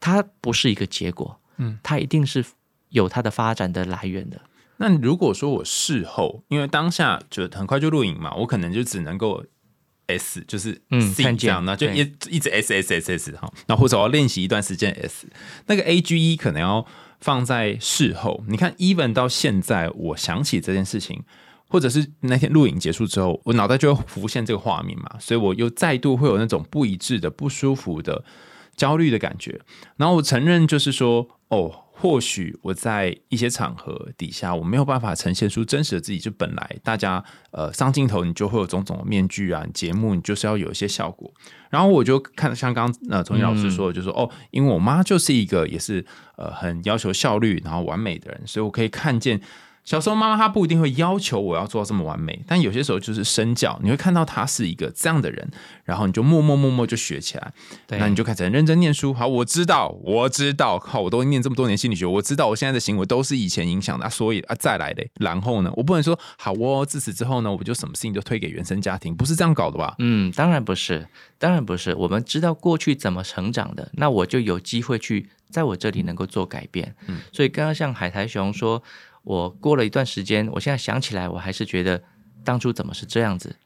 [0.01, 2.45] 他不是一个结果，嗯，他一定是。
[2.91, 4.41] 有他的发展的来源的。
[4.79, 9.45] 那如果说我事后，因为当下就很快就录影嘛，我可能就只能够
[10.09, 13.51] S，就是嗯，C 这样，那就一一直 S S S S 哈。
[13.67, 15.29] 那或者我要练习一段时间 S，
[15.67, 16.85] 那个 A G E 可能要
[17.21, 18.43] 放在事后。
[18.49, 21.23] 你看，even 到现在，我想起这件事情，
[21.69, 28.25] 或者是那天录影结束之后，我脑袋就会浮现这个画面嘛，所以我又再度会有那种不一致的、不舒服的、
[28.77, 29.61] 焦虑的感觉。
[29.97, 31.85] 然后我承认，就是说，哦。
[32.01, 36.19] 或许我在一些场合底下，我没有办法呈现出真实的自己。
[36.21, 41.29] 就本来大家呃上镜头，你就会有种种的面具啊，节目你就是要有一些效果。
[41.71, 46.07] 然后我就看像刚呃钟毅老师说的，就说哦，因为我妈就是一个也是
[46.37, 49.41] 呃很要求效率然后完美的人，所以我可以看见。
[49.89, 55.51] 小时候，妈妈她不一定会要求我要做到这么完美，但有些时候就是身教，你会看到他是一个这样的人，
[55.83, 57.51] 然后你就默默默默就学起来，
[57.89, 59.15] 那你就开始认真念书。
[59.15, 69.95] 好，我知道，我知道，靠，我都念这么多年心理学，我知道我现在的行为都是以前影响的，所以啊，再来嘞，然后呢，我不能说好哦，自此之后呢，我就什么事情都推给原生家庭，不是这样搞的吧？
[70.01, 71.95] 嗯，当然不是，当然不是。
[71.95, 76.95] 我们知道过去怎么成长的，那我就有机会去在我这里能够做改变。
[77.07, 78.83] 嗯，所以刚刚像海苔熊说。
[79.23, 82.03] 我过了一段时间，我现在想起来，我还是觉得
[82.45, 83.57] 当初怎么是这样子。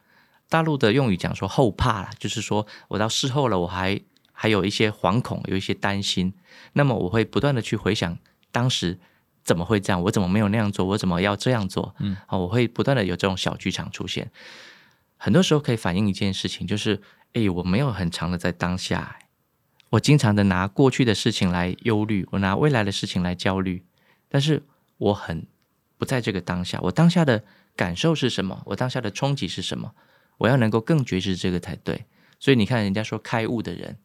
[0.49, 4.01] 大陆的用语讲说后怕了，就是说我到事后了，我还
[4.33, 6.35] 还有一些惶恐，有一些担心。
[6.75, 8.19] 那么我会不断的去回想
[8.51, 8.99] 当时
[9.45, 11.95] 怎么会这样，我怎么没有那样做，我怎么要这样做？
[12.01, 14.31] 嗯，好，我会不断的有这种小剧场出现。
[15.17, 17.01] 很多时候可以反映一件事情，就是
[17.33, 19.19] 哎，我没有很长的在当下，
[19.91, 23.85] 我经常的拿过去的事情来忧虑，我拿未来的事情来焦虑，
[24.29, 24.63] 但是
[25.03, 25.47] 我很。
[25.99, 27.45] 不在这个当下，我当下的
[27.77, 28.61] 感受是什么？
[28.67, 29.95] 我当下的冲击是什么？
[30.39, 32.07] 我要能够更觉知这个才对。
[32.41, 33.97] 所以你看，人家说开悟的人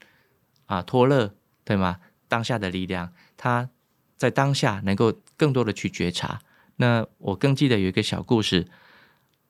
[0.67, 1.33] 啊，托勒
[1.65, 1.97] 对吗？
[2.27, 3.69] 当下的力量，他
[4.15, 6.41] 在当下能够更多的去觉察。
[6.75, 8.67] 那我更记得有一个小故事，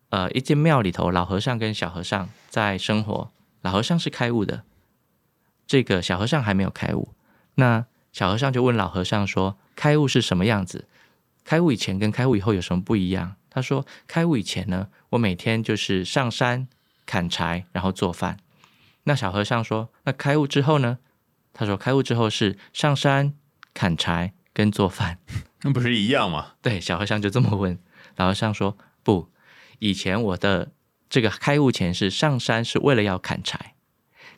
[0.07, 3.29] 呃，一间庙里头，老和尚跟小和尚在生活。
[3.61, 4.63] 老和尚是开悟的，
[5.65, 7.09] 这个小和尚还没有开悟，
[7.55, 10.87] 那小和尚就问老和尚说：“开悟是什么样子？
[11.47, 16.67] 开悟以前跟开悟以后有什么不一样？”他说：“开悟以前呢，我每天就是上山
[17.05, 18.37] 砍柴，然后做饭。”
[19.05, 20.97] 那小和尚说：“那开悟之后呢？”
[21.53, 23.33] 他说：“开悟之后是上山
[23.73, 25.19] 砍柴跟做饭，
[25.61, 27.79] 那不是一样吗？”对，小和尚就这么问。
[28.17, 29.29] 老和尚说：“不，
[29.79, 30.73] 以前我的
[31.09, 33.75] 这个开悟前是上山是为了要砍柴。”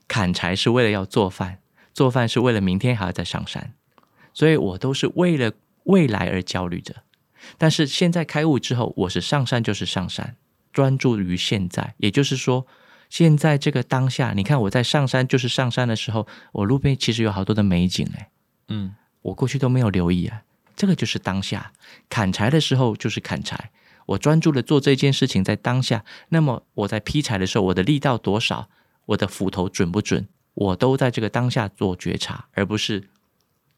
[0.07, 1.59] 砍柴是为了要做饭，
[1.91, 3.73] 做饭是为了明天还要再上山，
[4.33, 5.51] 所以我都是为了
[5.83, 7.03] 未来而焦虑着。
[7.57, 10.35] 但是现在开悟之后，我是上山就是上山，
[10.71, 11.95] 专注于现在。
[11.97, 12.67] 也就是说，
[13.09, 18.29] 现在这个当下，你看我在上山就是上山的时候，我路边其实有好多的美景哎，
[18.67, 20.43] 嗯，我过去都没有留意啊。
[20.75, 21.71] 这个就是当下。
[22.09, 23.71] 砍柴的时候就是砍柴，
[24.05, 26.03] 我专注的做这件事情在当下。
[26.29, 28.69] 那么我在劈柴的时候，我的力道多少？
[29.07, 30.27] 我的斧头准不准？
[30.53, 33.09] 我都在这个当下做觉察，而不是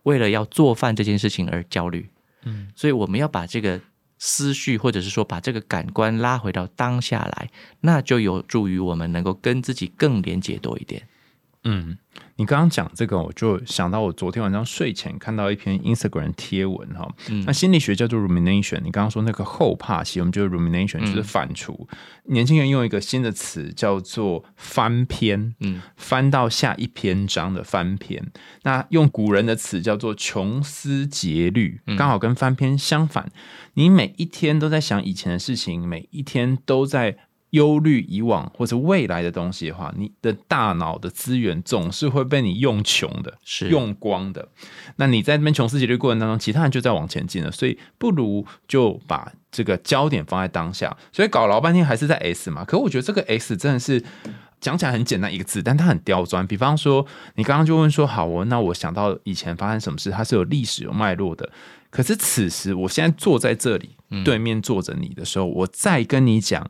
[0.03, 2.09] 为了要做饭这件事情而焦虑。
[2.43, 3.79] 嗯，所以我们要把这个
[4.17, 7.49] 思绪，或者是说把这个感官拉回到当下来，
[7.81, 11.07] 那就有助于我们能够跟自己更连接多一点。
[11.63, 11.95] 嗯，
[12.37, 17.07] 你刚刚讲这个，我就想到我昨天晚上睡前看到一篇 Instagram 贴文哈。
[17.45, 18.81] 那心理学叫做 rumination。
[18.81, 21.87] 你刚刚说那个后怕期，我们就是 rumination，就是反刍。
[22.23, 28.31] 年轻人用一个新的词叫做翻篇，嗯，翻到下一篇章的翻篇。
[28.63, 33.31] 那用古人的词叫做穷思竭虑，刚好跟翻篇相反。
[33.75, 37.17] 你每一天都在想以前的事情，每一天都在。
[37.51, 44.47] 忧虑以往或者未来的东西的话，你的大脑的资源总是会被你用穷的，是用光的。
[44.95, 50.95] 那你在那边穷思竭虑过程当中，其他人就在往前进了，所以不如就把这个焦点放在当下。
[51.11, 52.63] 所以搞老半天还是在 S 嘛？
[52.63, 54.01] 可我觉得这个 S 真的是
[54.61, 56.47] 讲起来很简单一个字，但它很刁钻。
[56.47, 61.51] 比方说，你刚刚就问说，好，我那我想到以前发生什么事，它是有历史有脉络的。
[61.89, 63.89] 可是此时我现在坐在这里，
[64.23, 66.65] 对面坐着你的时候，我再跟你讲。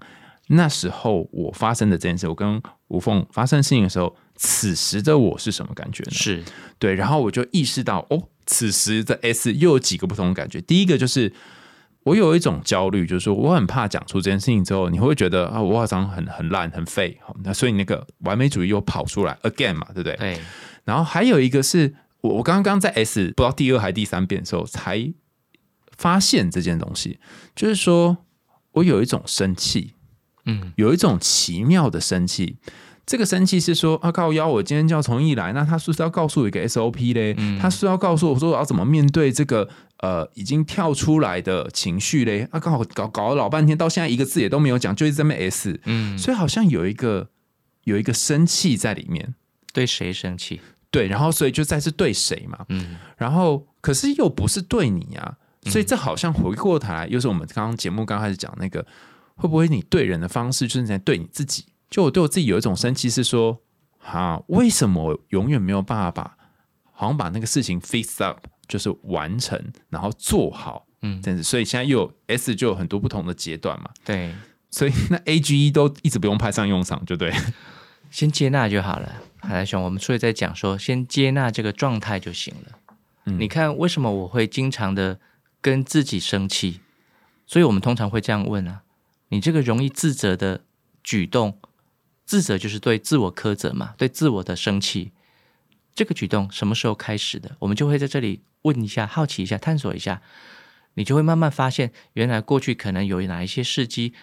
[0.54, 6.12] 那时候我发生的这件事，我跟吴凤发生事情的时候，此时的我是什么感觉呢？
[6.12, 6.44] 是
[6.78, 10.60] 对，然后我就意识到，哦，此时的 S 又有几个不同的感觉。
[10.60, 11.32] 第一个就是
[12.04, 17.18] 我有一种焦虑，就是说我很怕讲出这件事情之后，你会觉得啊，我好像很很烂很废。
[17.24, 20.18] 好，那所以那个完美主义又跑出来 again 嘛，对不对？
[20.18, 20.40] 对。
[20.84, 25.14] 然后还有一个是我我刚刚在 S 不知道第二还第三遍的时候才
[25.96, 27.20] 发现这件东西，
[27.56, 28.18] 就是说
[28.74, 29.94] 我有一种生气。
[30.46, 32.58] 嗯，有一种奇妙的生气，
[33.06, 37.36] 这个生气是说啊，靠邀我今天叫从一来，那他是不是要告诉我一个 SOP 嘞？
[37.60, 39.68] 他是要告诉我说我要怎么面对这个
[40.00, 42.48] 呃已经跳出来的情绪嘞？
[42.52, 47.30] 啊，刚好搞搞了老半天，到现在一个字也都没有讲，就一直在那 S，嗯，所以好像有一个
[47.84, 49.36] 有一个生气在里面，
[49.74, 50.62] 对谁生气？
[50.90, 52.66] 对，然后所以就再是对谁嘛？
[52.70, 58.86] 嗯，然后可是又不是对你啊，所以这好像回过头来，又是我们刚刚节目刚开始讲那个。
[59.42, 61.66] 会不会你对人的方式就是在对你自己？
[61.90, 63.60] 就我对我自己有一种生气，是说，
[64.06, 66.38] 啊，为什么永远没有办法把，
[66.92, 71.42] 好像把那个事情 fix up，就是完成，然后做好，嗯，这样子。
[71.42, 73.90] 所以现在又有 S 就有很多不同的阶段嘛。
[74.06, 74.32] 对，
[74.70, 77.34] 所以那 A G E 都一直不用派上用场，就对，
[78.12, 79.12] 先接纳就好了。
[79.40, 82.78] 海来熊，我们所以在讲说，先接纳这个状态就行了。
[83.26, 85.20] 嗯，你看为什么我会经常的
[85.60, 86.80] 跟自己生气？
[87.48, 88.84] 所以我们通常会这样问啊。
[89.32, 90.66] 你这个容易自责的
[91.04, 91.58] 举动，
[92.26, 95.14] 自责就是对自我苛责嘛，对自我的生气。
[95.96, 97.56] 这个举动什么时候开始的？
[97.60, 100.22] 我们就会在这里问一下，好奇一下，探索一下，
[100.96, 104.14] 你就会慢慢发现，原来过去可能有哪一些事机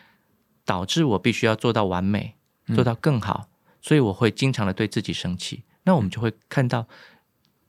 [0.65, 2.37] 导致我必须要做到完美，
[2.75, 3.49] 做到更好，
[3.81, 5.65] 所以我会经常的对自己生气。
[5.85, 6.87] 那我们就会看到，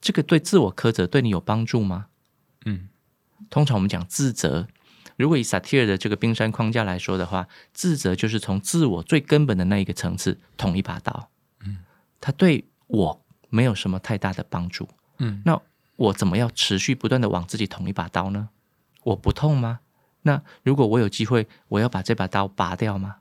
[0.02, 2.08] 这个对自我苛责对你有帮助吗？
[2.66, 2.90] 嗯，
[3.50, 4.68] 通常我们讲自责。
[5.20, 11.30] 如果以萨提尔的这个冰山框架来说的话，自责就是从自我最根本的那一个层次捅一把刀，
[11.66, 11.80] 嗯，
[12.22, 15.62] 他对我没有什么太大的帮助，嗯，那
[15.98, 18.48] 我怎么要持续不断的往自己捅一把刀呢？
[19.04, 19.82] 我不痛吗？
[20.22, 23.18] 那如果我有机会，我要把这把刀拔掉吗？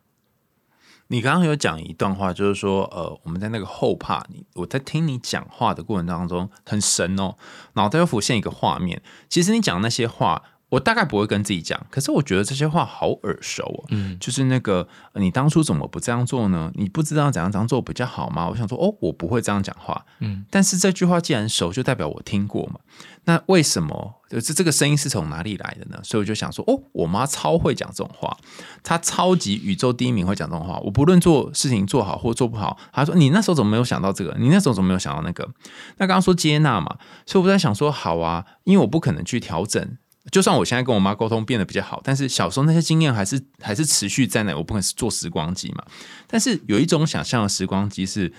[1.08, 7.34] 你刚刚有讲一段话，就是说，呃，我们在那个后怕你，我在听你讲话的过程当中很神哦，
[7.72, 10.44] 脑袋又浮现一个画面，其实你讲那些话。
[10.70, 13.84] 我大概不会跟自己讲，可是我觉得这些话好耳熟哦。
[13.88, 16.70] 嗯就是那个呃你当初怎么不这样做呢？
[16.74, 18.48] 你不知道怎样这样做比较好吗？
[18.48, 20.04] 我想说，哦，我不会这样讲话。
[20.18, 22.80] 嗯，但是这句话既然熟，就代表我听过嘛。
[23.24, 25.98] 那为什么就是这个声音是从哪里来的呢？
[26.02, 28.36] 所以我就想说，哦，我妈超会讲这种话，
[28.82, 30.78] 她超级宇宙第一名会讲这种话。
[30.80, 34.36] 我不论做事情做好或做不好，她说你那时候怎么没有想到这个？
[34.38, 35.48] 你那时候怎么没有想到那个？
[35.96, 39.96] 那刚刚说接纳嘛，所以我在想说，好啊，因为我不可能去调整。
[40.30, 45.84] 就算我现在跟我妈沟通变得比较好，但是小时候那些经验还是还是持续在那，我不可能是做时光机嘛。
[46.26, 48.32] 但是有一种想象的时光机是，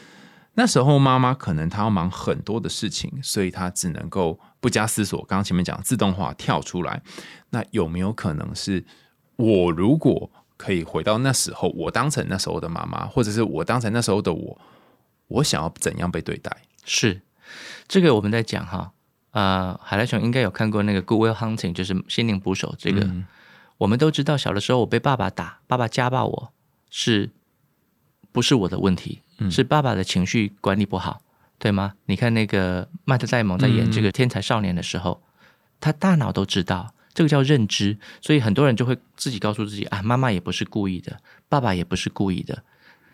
[0.53, 7.01] 那时候妈妈可能她要忙很多的事情，所以她只能够不加思索，刚刚前面讲自动化跳出来。
[7.49, 8.85] 那有没有可能是
[9.35, 14.61] 我如果可以回到那时候，我当成那时候的妈妈，或者是我当成那时候的我，
[15.27, 16.55] 我想要怎样被对待？
[16.83, 17.21] 是
[17.87, 18.91] 这个我们在讲哈，
[19.31, 22.75] 呃，海来熊应该有看过那个《Good Will Hunting》，就是心灵捕手。
[22.77, 23.25] 这个、嗯
[23.79, 26.51] 我们都知道，小的时候我被爸爸打，爸爸家暴我
[26.89, 27.29] 是
[28.33, 29.21] 不是我的问题？
[29.49, 31.21] 是爸爸的情绪管理不好，
[31.57, 31.93] 对吗？
[32.07, 35.23] 你看那个麦特戴蒙在演这个天才少年的时候，
[35.79, 36.93] 他大脑都知道。
[37.13, 41.17] 这个叫认知，所以很多人就会自己告诉自己啊，妈妈也不是故意的，
[41.47, 42.63] 爸爸也不是故意的，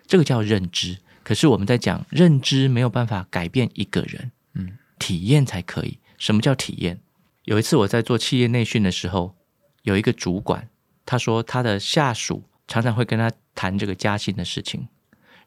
[0.08, 0.98] 这个叫认知。
[1.22, 5.98] 可是我们在讲认知没有办法改变一个人，嗯，体验才可以。
[6.18, 7.00] 什么叫体验？
[7.44, 9.34] 有一次我在做企业内训的时候，
[9.82, 10.68] 有一个主管，
[11.04, 14.88] 他说他的下属常常会跟他谈这个加薪的事情，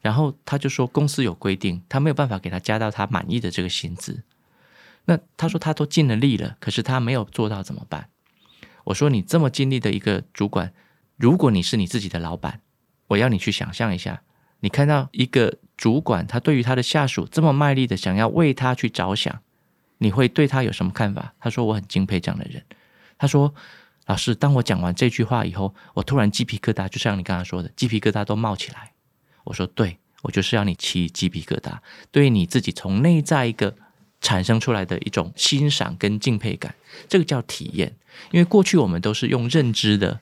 [0.00, 4.22] 然后他就说公司有规定，他没有办法给他加到他满意的这个薪资。
[5.04, 8.08] 那他说他都尽了力了，可是他没有做到怎么办？
[8.84, 10.72] 我说你这么尽力的一个主管，
[11.16, 12.60] 如果你是你自己的老板，
[13.08, 14.22] 我要你去想象一下，
[14.60, 19.42] 你看到一个主管他对于他的下属这么卖力的想要为他去着想，
[20.02, 21.34] 你会对他有什么看法？
[21.38, 22.64] 他说我很敬佩这样的人。
[23.18, 23.54] 他说
[24.06, 28.92] 老师，当我讲完这句话以后，我突然鸡皮疙瘩，就像你刚刚说的，鸡皮疙瘩都冒起来。
[29.44, 31.78] 我说对，我就是要你起鸡皮疙瘩，
[32.10, 33.76] 对你自己从内在一个
[34.20, 36.74] 产生出来的一种欣赏跟敬佩感，
[37.08, 37.94] 这个叫体验。
[38.30, 40.20] 因为过去我们都是用认知的，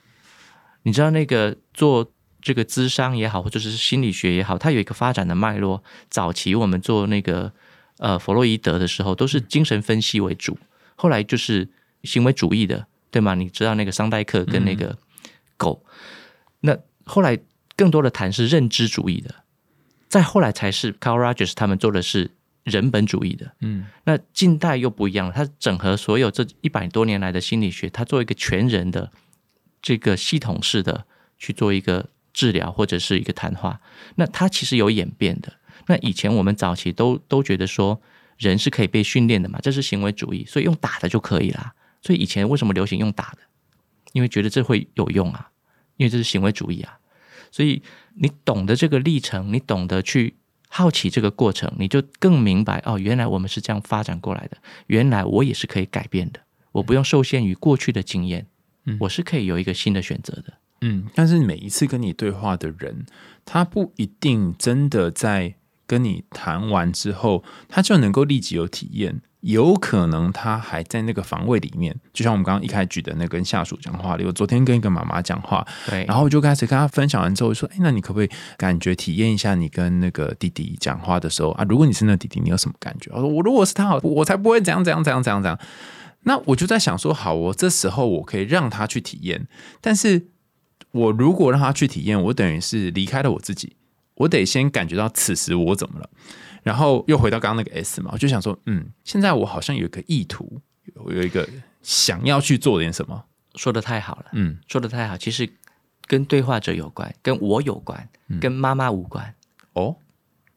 [0.83, 2.11] 你知道那个做
[2.43, 5.83] 这个咨商也好，或者是心理学也好，它有一个发展的脉络。
[6.11, 7.53] 早期我们做那个
[7.99, 10.59] 呃弗洛伊德的时候，都是精神分析为主，
[10.97, 11.69] 后来就是
[12.03, 13.35] 行为主义的，对吗？
[13.35, 14.97] 你知道那个桑代克跟那个
[15.57, 15.85] 狗，
[16.61, 17.39] 那后来
[17.77, 19.35] 更多的谈是认知主义的，
[20.09, 22.31] 再后来才是 Carl Rogers 他们做的是
[22.65, 23.53] 人本主义的。
[23.61, 29.13] 嗯那近代又不一样了，它整合所有这一百多年来的心理学，它做一个全人的
[29.83, 31.05] 这个系统式的
[31.37, 33.81] 去做一个治疗或者是一个谈话。
[34.17, 35.55] 那它其实有演变的。
[35.89, 38.01] 那以前我们早期都都觉得说
[38.39, 41.75] 人是可以被训练的嘛，这是行为主义，所以用打的就可以啦。
[42.01, 43.39] 所以以前为什么流行用打的？
[44.13, 45.51] 因为觉得这会有用啊，
[45.97, 46.99] 因为这是行为主义啊。
[47.51, 47.83] 所以
[48.15, 50.37] 你懂得这个历程，你懂得去
[50.69, 54.59] 好奇这个过程，你就更明白哦，原来我们是这样发展过来的。
[54.87, 56.41] 原来我也是可以改变的，
[56.73, 58.47] 我不用受限于过去的经验，
[59.01, 60.55] 我是可以有一个新的选择的。
[60.83, 63.05] 嗯，但是每一次跟你对话的人，
[63.45, 65.55] 他不一定真的在
[65.89, 69.21] 跟你谈完之后，他就能够立即有体验。
[69.41, 81.65] 有可能他还在那个防卫里面，就像我们刚刚一开始举的那跟下属讲话里，我昨天跟一个妈妈讲话，对，然后我就开始跟他分享完之后说：“哎，那你可不可以感觉体验一下你跟那个弟弟讲话的时候啊？
[81.69, 85.57] 如果你是那弟弟，你有什么感觉？”我说：“我如果是他，我才不会怎样怎样怎样怎样怎样。”
[86.25, 89.47] 那我就在想说，好，我这时候我可以让他去体验，
[89.81, 90.27] 但是
[90.91, 93.77] 我如果让他去体验，我等于是离开了我自己，
[94.19, 96.11] 我得先感觉到此时我怎么了，
[96.63, 100.61] 然后又回到刚刚那个 S 嘛，我就想说，嗯，现在我好像有一个意图，
[100.95, 101.49] 有有一个
[101.83, 105.17] 想要去做点什么，说的太好了，嗯说的太好。
[105.17, 105.49] 其实
[106.07, 108.09] 跟对话者有关，跟我有关，
[108.41, 109.35] 跟妈妈无关。
[109.73, 109.97] 哦，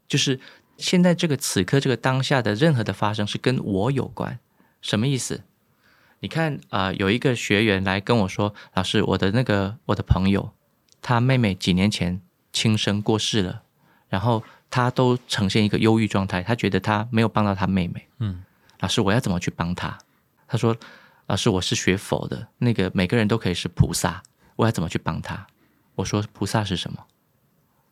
[0.08, 0.40] 就是
[0.78, 4.40] 现在这个此刻这个当下的任何的发生是跟我有关，
[4.82, 5.44] 什么意思？
[6.22, 10.52] 你看啊、呃有一个学员来跟我说，老师，我的那个我的朋友，
[11.02, 12.22] 他妹妹几年前
[12.52, 13.64] 轻生过世了，
[14.10, 18.08] 然后他都呈现一个忧郁状态，他觉得他没有帮到他妹妹。
[18.20, 18.44] 嗯，
[18.80, 19.98] 老师，我要怎么去帮他？
[20.48, 20.76] 他说，
[21.28, 24.22] 老师，我是学佛的，那个每个人都可以是菩萨，
[24.56, 25.48] 我要怎么去帮他？
[25.96, 27.06] 我说，菩萨是什么？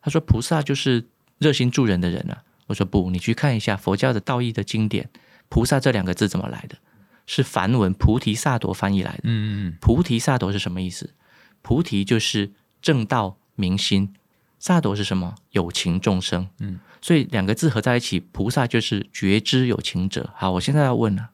[0.02, 1.08] 他说，菩萨就是
[1.38, 2.44] 热心助人的人啊。
[2.68, 5.10] 我说不，你去看一下佛教的道义的经典，
[5.48, 6.78] 菩萨这两个字怎么来的？
[7.26, 9.22] 是梵文菩提萨埵翻译来的。
[9.24, 11.14] 嗯嗯菩提萨埵是什么意思？
[11.62, 12.52] 菩提就是
[12.82, 14.16] 正道明心，
[14.60, 15.34] 萨埵是什么？
[15.52, 16.48] 有情众生。
[16.60, 20.30] 嗯，所以两个字合在一起，菩萨就是觉知有情者。
[20.36, 21.30] 好，我现在要问了，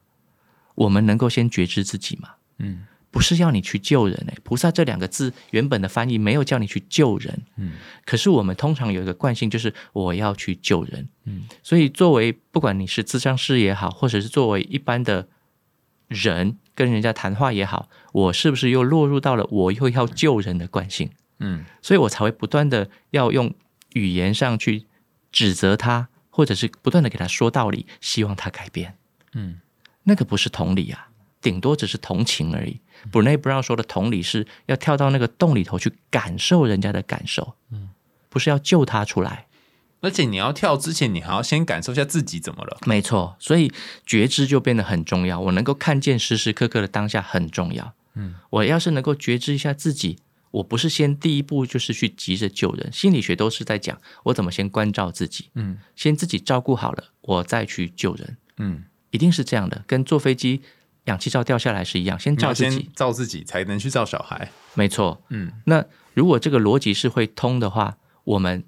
[0.76, 2.30] 我们能够先觉知自己吗？
[2.58, 7.72] 嗯不是要你去救人哎，菩萨这两个字原本的翻译没有叫你去救人，嗯，
[8.04, 15.28] 可是我们通常有一个惯性，就是我要去救人，嗯，所以作为不管你是智商师也好，或者是作为一般的
[16.08, 21.08] 人跟人家谈话也好，我是不是又落入到了我又要救人的惯性？
[21.08, 21.14] 嗯，
[21.82, 23.54] 所以我才会不断的要用
[23.94, 24.86] 语言上去
[25.30, 28.96] 指责他，或者是不断的给他说道理，希望他改变。
[29.34, 29.60] 嗯，
[30.04, 31.08] 那个不是同理啊，
[31.40, 32.80] 顶多只是同情而已。
[33.12, 37.90] 布内布让说的同理是要跳到那个洞里头去感受人家的感受，嗯，
[38.30, 39.46] 不是要救他出来。
[40.00, 42.78] 而且你要跳之前，你还要先感受一下自己怎么了。
[42.86, 43.72] 没错，所以
[44.04, 45.40] 觉知就变得很重要。
[45.40, 47.94] 我能够看见时时刻刻的当下很重要。
[48.14, 50.18] 嗯，我要是能够觉知一下自己。
[50.56, 60.62] 我不是先第一步就是去急着救人，心理学都是在讲我怎么先关照自己，嗯，先自己照顾好了，我再去救人，嗯，一定是这样的，跟坐飞机
[61.04, 65.84] 氧气罩掉下来是一样，先照自己，照自己才能去照小孩，没错，嗯，那
[66.14, 68.64] 如果这个逻辑是会通的话，我们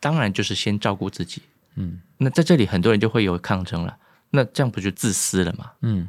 [0.00, 1.42] 当然就是先照顾自己，
[1.74, 3.98] 嗯，那在这里很多人就会有抗争了，
[4.30, 5.72] 那这样不就自私了吗？
[5.82, 6.08] 嗯，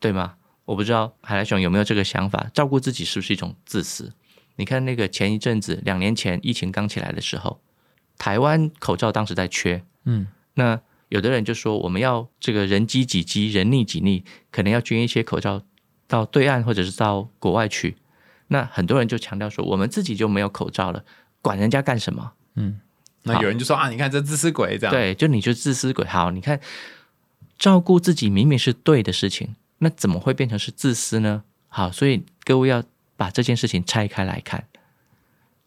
[0.00, 0.36] 对吗？
[0.64, 4.10] 我不知道海来熊有没有这个想法，照顾自己是不是一种自私？
[4.58, 7.60] 你看那个前一阵子，两年前疫情刚起来的时候，
[8.18, 10.80] 台湾口罩当时在缺，嗯，那
[11.10, 15.62] 有的人就说我们要这个人机几机，人力几力，可能要捐一些口罩
[16.08, 17.98] 到对岸或者是到国外去。
[18.48, 21.04] 那很多人就强调说，我们自己就没有口罩了，
[21.40, 22.32] 管人家干什么？
[22.56, 22.80] 嗯，
[23.22, 26.04] 那有人就说啊，你看这自私鬼这样，对，就你就自私鬼。
[26.04, 26.60] 好，你看
[27.56, 31.44] 照顾自己明明是对的事情，那怎么会变成是自私呢？
[31.68, 32.82] 好，所以各位要。
[33.18, 34.68] 把这件事情拆开来看，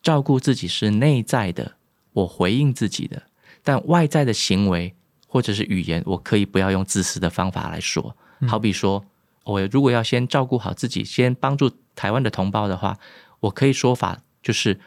[0.01, 1.73] 照顾自己是内在的，
[2.13, 3.23] 我回应自己的；
[3.61, 4.95] 但外在的行为
[5.27, 8.15] 或者是语言，我可以不要用自私的方法来说。
[8.47, 9.05] 好比说，
[9.43, 12.97] 我如果要先照顾好自己，先帮助台湾的同胞的话，
[13.41, 14.79] 我可以说法就是：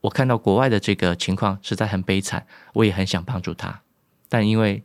[0.00, 3.82] 我看到国外的这个情况实在很悲惨，我也很想帮助他，
[4.30, 4.82] 但因为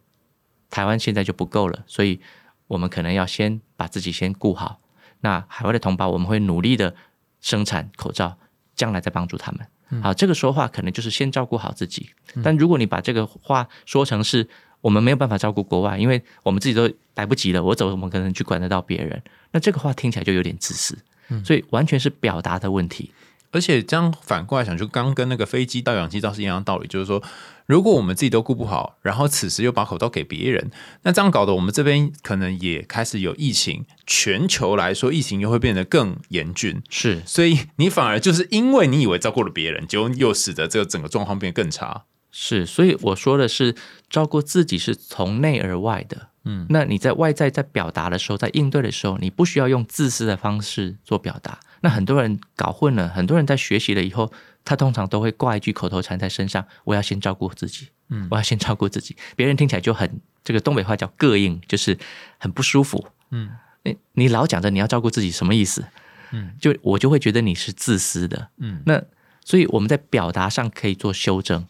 [0.70, 2.20] 台湾现在就不够了，所以
[2.68, 4.82] 我们可能要先把自己先顾好。
[5.24, 6.94] 那海外的同胞，我们会努力的
[7.40, 8.38] 生产口罩，
[8.76, 10.02] 将来再帮助他们。
[10.02, 12.10] 好，这个说话可能就是先照顾好自己。
[12.44, 14.48] 但如果你把这个话说成是
[14.82, 19.22] 我们没有办法照顾国外，因为我们自己都来不及了，我走，我们可能去管得到别人。
[19.52, 20.98] 那这个话听起来就有点自私，
[21.46, 23.12] 所以完全是表达的问题。
[23.54, 27.24] 而且这样反过来想，就刚跟那个飞机到氧气罩是一样的道理，就是说，
[27.66, 30.72] 如果我们自己都顾不好，然后此时又把口罩给别人，
[31.04, 36.82] 那这样搞得我们这边可能也开始有疫情，全球来说疫情又会变得更严峻。
[36.90, 42.04] 是，所以你反而就是因为你以为照顾了别人，结果又使得这个整个状况变得更差。
[42.36, 43.76] 是，所以我说的是
[44.10, 46.30] 照顾自己是从内而外的。
[46.46, 51.60] 嗯，那你在外在在表达的时候，在应对的时候，你不需要用自私的方式做表达。
[51.82, 54.34] 那很多人搞混了，很多人在学习了以后，
[54.66, 61.98] 他通常都会挂一句口头禅在身上：“我要先照顾自己，嗯，我要先照顾自己。”别人听起来就很这个东北话叫膈应，就是
[62.40, 63.06] 很不舒服。
[63.30, 63.52] 嗯，
[63.84, 65.86] 你你老讲着你要照顾自己，什么意思？
[66.32, 68.50] 嗯，就我就会觉得你是自私的。
[68.58, 69.02] 嗯，那
[69.46, 71.66] 所以我们在表达上可以做修正，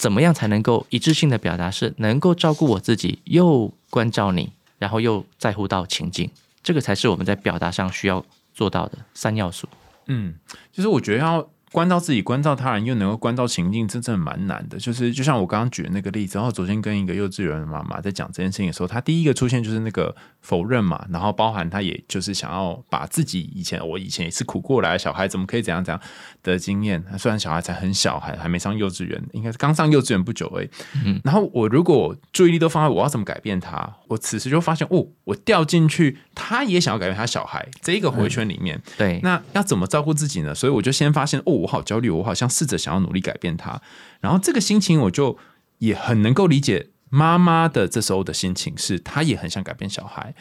[0.00, 6.30] 怎么样才能够一致性的表达是能够照顾我自己，又关照你，然后又在乎到情境，
[6.62, 8.24] 这个才是我们在表达上需要。
[8.52, 9.66] 做到的三要素，
[10.06, 10.34] 嗯，
[10.72, 11.48] 其实我觉得要。
[11.72, 14.76] 关照自己，关照他人，又能够关照情境，真正蛮难的。
[14.76, 26.00] 就是就像我刚刚举的那个例子，然后昨天跟一个幼稚园的妈妈在讲这件事情的时候，她第一个出现就是那个否认嘛，然后包含她也就是想要把自己以前我以前也是苦过来的小孩，怎么可以怎样怎样
[26.42, 27.04] 的经验？
[27.16, 30.68] 虽然小孩才很小，还还没上幼稚园，应该是刚上幼稚园不久哎。
[31.04, 38.82] 嗯，然后我如果注意力都放在我要怎么改变他，我此时就发现哦，我掉进去，他也想要改变他小孩这一个回圈里面。
[38.98, 40.52] 对，那要怎么照顾自己呢？
[40.52, 41.59] 所以我就先发现哦。
[41.60, 43.80] 我好焦虑，我好像试着想要努力改变他，
[44.20, 45.38] 然后这个心情我就
[45.78, 50.34] 也很能够理解妈妈的这时候的心情，是她也很想改变小孩。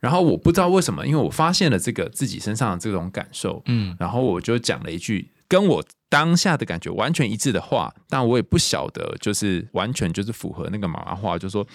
[0.00, 11.66] 然后我不知道为什么，因为我发现了这个自己身上的这种感受，嗯，然后我就讲了一句跟我当下的感觉完全一致的话，但我也不晓得就是完全就是符合那个妈妈话，就说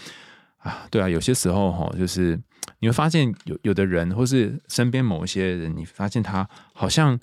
[0.57, 2.39] 啊，对啊，有些时候哈，就是
[2.79, 7.19] 你会发现有有的人或是身边某一些人，你发现他好像。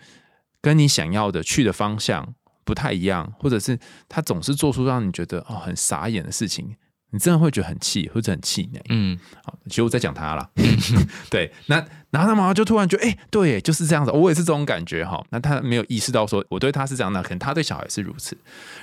[0.62, 2.34] 跟你想要的去的方向
[2.64, 6.76] 不太一样，或者是他总是做出让你觉得哦很傻眼的事情，
[7.10, 8.80] 你真的会觉得很气或者很气馁。
[8.88, 10.48] 嗯，好，其实我在讲他了。
[11.28, 11.76] 对，那
[12.10, 15.22] 然后他妈妈就突然觉得，哎，对，就是这样子，我也是这种感觉哈。
[15.30, 18.38] 那他没有意识到说我对他是这样的，可能他对小孩是如此。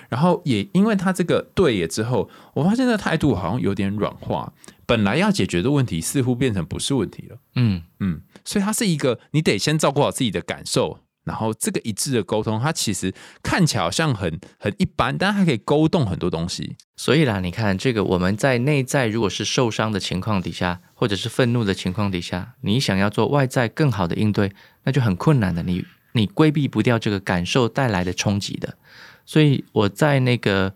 [0.10, 4.52] 然后也因为他这个对也之后，我发现的态度好像有点软化。
[4.86, 7.38] 本来要解决的问题，似乎变成不是问题了。
[7.56, 13.14] 嗯，嗯，所以它是一个，你得先照顾好自己的感受，然后这个一致的沟通，它其实
[13.44, 16.76] 看起来好像很很一般，但它可以勾动很多东西。
[16.98, 24.52] 所以啦，你看这个我们在内在如果是受伤的情况底下，或者是愤怒的情况底下，你想要做外在更好的应对，
[24.86, 25.62] 那就很困难的。
[25.62, 28.76] 你你规避不掉这个感受带来的冲击的。
[29.24, 30.74] 所以我在那个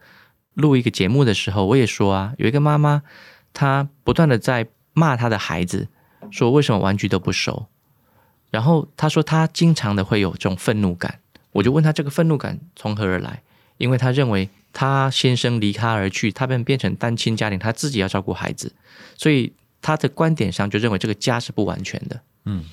[0.53, 3.01] 录一个节目的时候，我也说啊，有一个妈妈，
[3.53, 5.87] 她不断的在骂她的孩子，
[6.29, 7.65] 说为什么玩具都不收。
[8.53, 11.17] 然后他说他经常的会有这种愤怒感，
[11.53, 13.41] 我就问他这个愤怒感从何而来，
[13.77, 18.71] 因为他认为他先生离她而去，他便变成单亲家庭，他自己要照顾孩子，
[19.17, 19.51] 所以
[19.81, 22.21] 他的观点上就认为这个家是不完全的。
[22.45, 22.63] 嗯，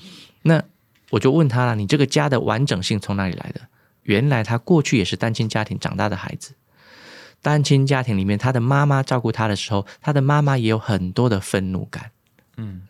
[0.43, 0.61] 那
[1.09, 3.61] 我就问他了，你这个家的完整性从哪里来的？
[4.03, 6.53] 原来他过去也是单亲家庭长大的孩子，
[7.41, 12.11] 单亲家庭里面，他的妈妈照顾他的时候，他的妈妈也有很多的愤怒感。
[12.57, 12.87] 嗯，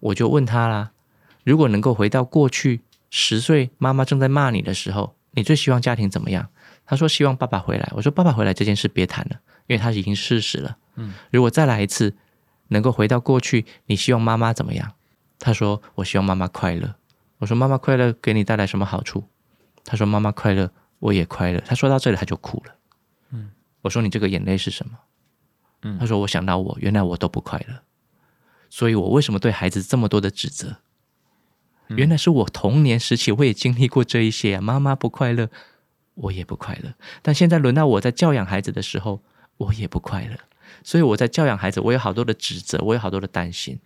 [0.00, 0.90] 我就问他啦，
[1.44, 2.80] 如果能够回到过去
[3.10, 6.48] 十岁，妈妈正在骂你的时候，你最希望家庭怎么样？
[6.86, 7.90] 他说希望爸爸回来。
[7.94, 10.76] 我说爸爸回来这件事别谈了，因为他已经事实了。
[10.96, 12.14] 嗯，如果再来一次，
[12.68, 14.92] 能够回到过去，你希望妈妈怎么样？
[15.38, 16.94] 他说我希望妈妈快乐。
[17.38, 19.24] 我说妈妈快乐给你带来什么好处？
[19.84, 21.60] 他说妈妈快乐，我也快乐。
[21.60, 22.74] 他说到这里，他就哭了。
[23.30, 23.50] 嗯，
[23.82, 24.98] 我说你这个眼泪是什么？
[25.82, 27.82] 嗯她说我想到我，原来我都不快乐，
[28.70, 30.76] 所以我为什么对孩子这么多的指责？
[31.88, 35.48] 原来是我童年时期我也经历过这一些啊，妈妈不快乐，
[36.14, 36.94] 我也不快乐。
[37.22, 39.22] 但现在轮到我在教养孩子的时候，
[39.58, 40.36] 我也不快乐。
[40.82, 43.78] 所以我在教养孩子，我有好多的指责，我有好多的担心。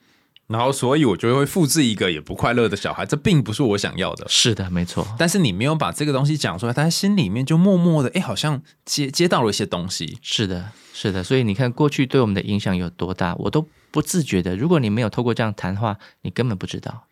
[0.46, 4.26] 然后所以我就会复制一个也不快乐的小孩，这并不是我想要的。
[4.28, 5.07] 是的，没错。
[5.18, 10.18] 但是你没有把这个东西讲出来，他心里面就默默的，哎，好像接接到了一些东西。
[10.22, 14.57] 是的，是的，所以你看过去对我们的影响有多大，我都不自觉的。
[14.57, 17.05] 如果你没有透过这样谈话，你根本不知道。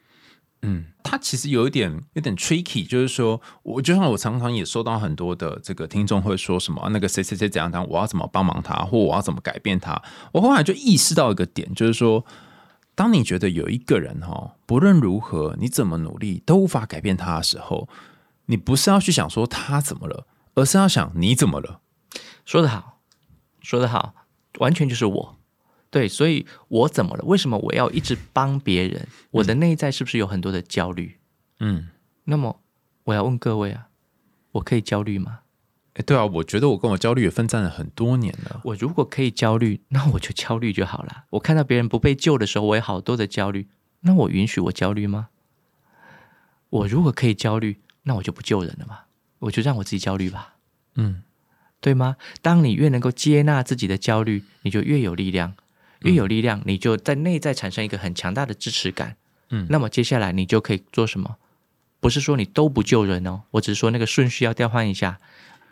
[0.62, 10.02] 嗯，他其实有一点有点 tricky，就是说，我就像我常常也收到很多的这个听众会说什么，啊那个谁谁谁怎样怎样，我要怎么帮忙他，或我要怎么改变他。
[10.32, 12.24] 我后来就意识到一个点，就是说，
[12.94, 17.88] 当你觉得有一个人哈，不论如何你怎么努力都无法改变他的时候，
[18.46, 21.80] 你不是要去想说他怎么了，而是要想你怎么了。
[22.44, 23.00] 说得好，
[23.60, 24.14] 说得好，
[24.58, 25.35] 完全就是我。
[25.96, 27.24] 对，所以我怎么了？
[27.24, 29.08] 为什么我要一直帮别人？
[29.30, 31.16] 我的内在是不是有很多的焦虑？
[31.60, 31.88] 嗯，
[32.24, 32.60] 那么
[33.04, 33.88] 我要问各位啊，
[34.52, 35.38] 我可以焦虑吗？
[35.94, 38.60] 哎，对啊，我觉得我跟我焦虑也奋战了很多年了。
[38.64, 41.24] 我如果可以焦虑，那我就焦虑就好了。
[41.30, 43.66] 我看到别人不被救的时候，我有好多的焦虑，
[44.00, 45.28] 那我允许我焦虑吗？
[46.68, 49.04] 我如果可以焦虑，那我就不救人了嘛，
[49.38, 50.56] 我就让我自己焦虑吧，
[50.96, 51.22] 嗯
[51.80, 52.16] 对吗？
[52.42, 55.54] 当你越能够接纳自己的焦虑，你就越有力量，
[56.00, 59.16] 越有力量，你就在内在产生一个很强大的支持感。
[59.50, 61.36] 嗯那么接下来你就可以做什么？
[62.00, 65.18] 不是说你都不救人哦，我只是说那个顺序要调换一下。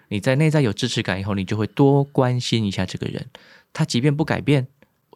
[0.09, 3.27] 你在内在有支持感以后，你就会多关心一下这个人。
[3.73, 4.69] 他即便不改变，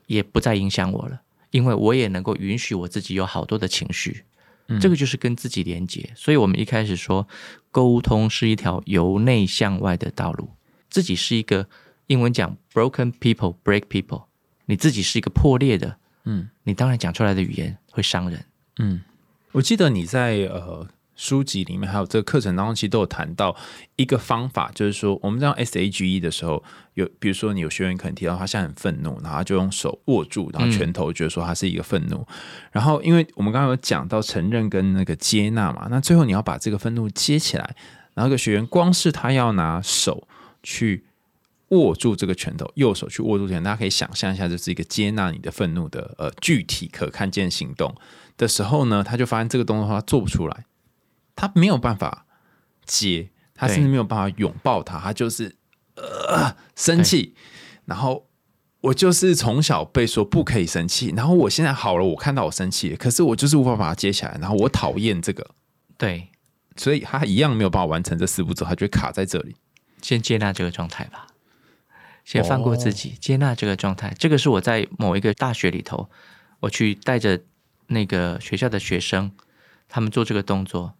[0.06, 4.24] 也不再影响我了，因为我也能够允许我自己有好多的情绪。
[4.68, 6.10] 嗯这个就是跟自己连接。
[6.14, 7.26] 所以我们一开始说，
[7.70, 10.50] 沟通是一条由内向外的道路。
[10.90, 11.68] 自己是一个
[12.06, 14.24] 英文讲 broken people break people，
[14.68, 18.44] 你自己是一个破裂的，嗯你当然讲出来的语言会伤人。
[18.78, 19.00] 嗯，
[19.52, 23.56] 我记得你在呃书籍里面还有这个课程当中，其实都有谈到
[23.96, 26.62] 一个方法，就是说我们在 S A G E 的时候，
[26.94, 32.24] 有比如说你有学员可能提到他现在很愤怒，然后他就用手握住，然后拳头觉得说他是一个愤怒，
[32.70, 37.74] 然后因为我们刚刚有讲到承认跟那个接纳嘛，那最后你要把这个愤怒接起来，
[38.14, 40.28] 然后一个学员光是他要拿手
[40.62, 41.06] 去。
[41.70, 47.94] 握住这个拳头，右手去握住拳头，大家可以想象一下，这是一个接纳你的愤怒的呃具体可看见行动。
[48.36, 50.64] 的时候呢，他就发现这个动作他做不出来，
[51.36, 52.26] 他没有办法
[52.86, 55.56] 接，他甚至没有办法拥抱他，他就是
[55.96, 57.34] 呃生气，
[57.84, 58.28] 然后
[58.80, 65.44] 我就是从小被说不可以生气，然后我现在好了，我看到我生气，可是我就是无法把它接起来，然后我讨厌这个，
[65.96, 66.28] 对，
[66.76, 69.56] 所以他一样没有办法完成这四步骤，他就会卡在这里。
[70.00, 71.26] 先接纳这个状态吧，
[72.28, 74.14] 先放过自己，接纳这个状态。
[74.18, 76.10] 这个是我在某一个大学里头，
[76.60, 77.40] 我去带着
[77.86, 79.32] 那个学校的学生，
[79.88, 80.92] 他们做这个动作，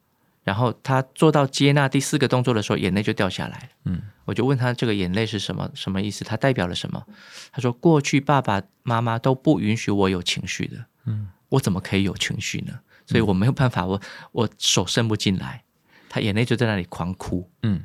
[0.43, 3.69] 然后他做到接纳第四个动作的时候，眼泪就掉下来了。
[3.85, 6.25] 嗯，我就问他这个眼泪是什么，什么意思？
[6.25, 7.05] 它代表了什么？
[7.53, 12.81] 他说过去爸爸妈妈都不允许我有情绪的，嗯，我怎么可以有情绪呢？
[13.05, 14.01] 所以我没有办法，我
[14.33, 15.63] 我手伸不进来，
[16.09, 17.51] 他眼泪就在那里狂哭。
[17.63, 17.83] 嗯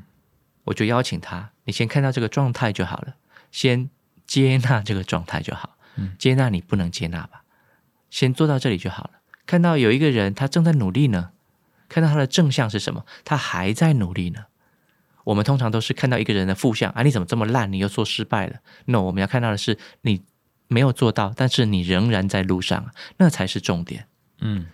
[0.66, 3.16] 我就邀请他，你先看到这个状态就好了，
[3.54, 3.90] 先
[4.28, 5.78] 接纳这个状态就好。
[6.18, 7.44] 接纳你不能接纳吧，
[8.10, 9.12] 先做到这里就好了。
[9.46, 11.30] 看到有一个人他正在努力呢，
[11.88, 14.46] 看到他的正向是什么，他还在努力呢。
[15.26, 17.72] 我们通常都是看到一个人的负向啊，你怎么这么烂？
[17.72, 18.56] 你又做失败了。
[18.86, 20.24] 那我们要看到的是你
[20.68, 24.08] 没有做到，但是你仍然在路上，那才是重点。
[24.40, 24.66] 嗯，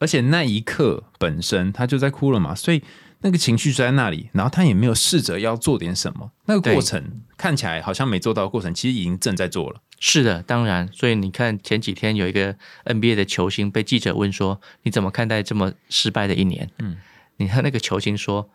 [0.00, 2.82] 而且那一刻本身他就在哭了嘛，所以
[3.24, 6.30] 那个情绪就在那里，然后他也没有试着要做点什么。
[6.44, 9.80] 那个过程看起来好像没做到，过程其实已经正在做了。
[9.98, 10.86] 是的，当然。
[10.92, 12.54] 所以你看前几天有一个
[12.84, 16.98] NBA 的球星被记者问说：“你怎么看待这么失败的一年？”嗯，
[17.38, 18.50] 你看那个球星说。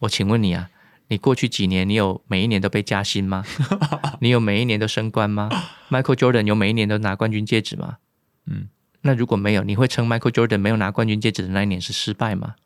[0.00, 0.68] 我请问你啊，
[1.08, 3.44] 你过去几年，你有每一年都被加薪吗？
[4.20, 5.48] 你有每一年都升官吗
[5.88, 7.96] ？Michael Jordan 有每一年都拿冠军戒指吗？
[8.44, 8.68] 嗯，
[9.00, 12.56] 那如果没有，你会称 Michael Jordan 没有拿冠军戒指的那一年是失败吗？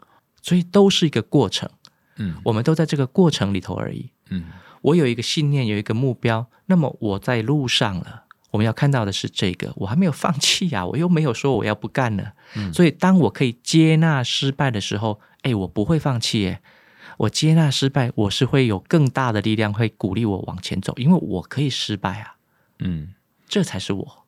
[0.42, 1.68] 所以都是一个过程，
[2.16, 4.44] 嗯，我们都在这个过程里头而已，嗯，
[4.82, 8.24] 我有一个信念，有一个目标，那么我在路上了。
[8.50, 16.60] 我们要看到的是这个，我还没有放弃呀，我又没有说我要不干了，嗯，所以当我可以接纳失败的时候，哎，我不会放弃，哎。
[17.18, 22.36] 我接纳失败，我是会有更大的力量会鼓励我往前走，因为我可以失败啊。
[22.78, 23.12] 嗯，
[23.46, 24.19] 这才是我。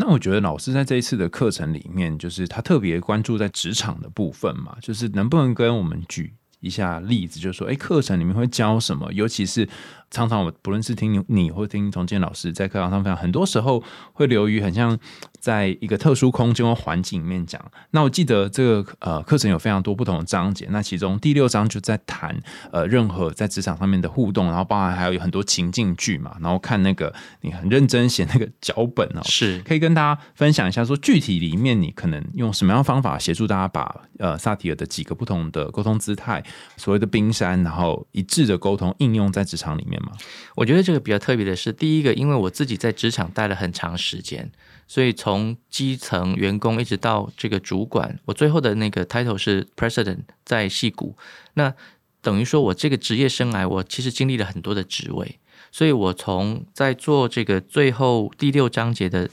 [0.00, 9.12] 那我觉得老师在这一次的课程里面，就是他特别关注在职场的部分嘛，就是能不能跟我们举一下例子，就是说，哎，课程里面会教什么？
[9.12, 9.68] 尤其是
[10.10, 13.84] 常常我不论是听你或听从建老师在课堂上分享，很多时候
[14.14, 14.98] 会流于很像。
[15.40, 17.60] 在一个特殊空间或环境里面讲，
[17.90, 22.38] 那我记得这个呃课程有非常多不同的章节，那其中第六章就在谈
[22.70, 36.44] 呃任何在职场上面的互动，然后包含还有很多情境剧嘛，然后看那个你很认真写那个脚本哦，是可以跟大家分享一下，说具体里面你可能用什么样方法协助大家把呃萨提尔的几个不同的沟通姿态，
[36.76, 40.12] 所谓的冰山，然后一致的沟通应用在职场里面吗？
[40.54, 44.50] 我觉得这个比较特别的是，第一个，因为我自己在职场待了很长时间。
[44.90, 51.16] 所以从基层员工一直到这个主管，我最后的那个 title 是 president，在戏谷。
[51.54, 51.72] 那
[52.20, 55.38] 等于说我这个职业生涯，我其实经历了很多的职位。
[55.70, 59.30] 所以我从在做这个最后第六章节的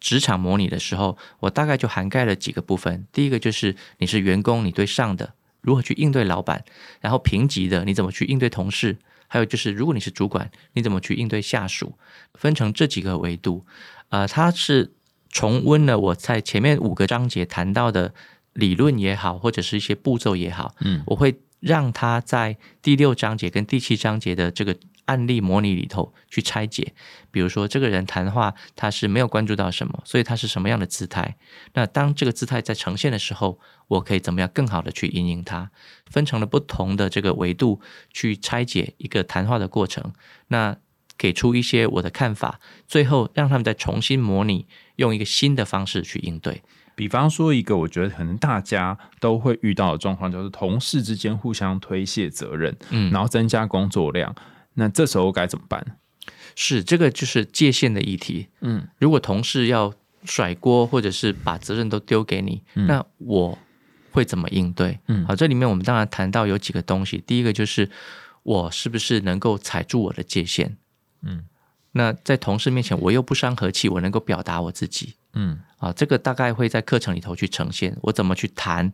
[0.00, 3.06] 职场模拟的时候，我大概就涵盖了几个部分。
[3.12, 6.64] 第一个就是你是员工，你对上的如何去应对老板，
[7.00, 11.96] 然后评级的你怎么去应对同事，还有就是如果你是主管，你怎么去应对下属，
[12.34, 13.64] 分成这几个维度。
[14.08, 14.92] 呃，它是
[15.30, 18.14] 重温了我在前面五个章节谈到的
[18.52, 26.92] 理论也好，或者是一些步骤也好，嗯，我会让他在第六章节跟第七章节的这个案例模拟里头去拆解。
[27.30, 31.36] 比如说，这个人谈话他是没有关注到什么，所以他是什么样的姿态？
[31.74, 35.70] 那当这个姿态在呈现的时候，我可以怎么样更好的去引领他？
[36.06, 37.80] 分成了不同的这个维度
[38.12, 40.12] 去拆解一个谈话的过程。
[40.48, 40.76] 那
[41.18, 44.66] 给出一些我的看法，最后让他们再重新模拟，
[44.96, 46.62] 用一个新的方式去应对。
[46.94, 54.34] 比方说，一个我觉得可能大家都会遇到的状况，就是同事之间互相推卸责任，嗯，然后增加工作量。
[54.74, 55.98] 那这时候该怎么办？
[56.56, 58.48] 是这个就是界限的议题。
[58.62, 59.94] 嗯，如果同事要
[60.24, 63.56] 甩锅，或者是把责任都丢给你，那我
[64.10, 64.98] 会怎么应对？
[65.06, 67.22] 嗯，好，这里面我们当然谈到有几个东西。
[67.24, 67.88] 第一个就是
[68.42, 70.76] 我是不是能够踩住我的界限？
[71.22, 71.44] 嗯，
[71.92, 75.14] 那在同事面前，我又不伤和气，我能够表达我自己。
[75.32, 78.92] 嗯，啊，这个大概会在课程里头去呈现，我怎么去谈，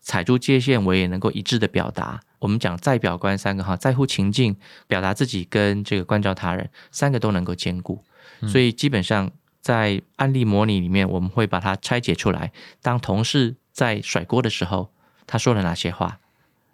[0.00, 2.20] 踩住界限，我也能够一致的表达。
[2.38, 4.56] 我们讲在表观三个哈，在乎情境，
[4.86, 8.02] 表达自己跟这个关照他人，三个都能够兼顾。
[8.48, 9.30] 所以基本上
[9.60, 12.52] 在案例模拟里面，我们会把它拆解出来。
[12.80, 14.90] 当同事在甩锅的时候，
[15.26, 16.18] 他说了哪些话？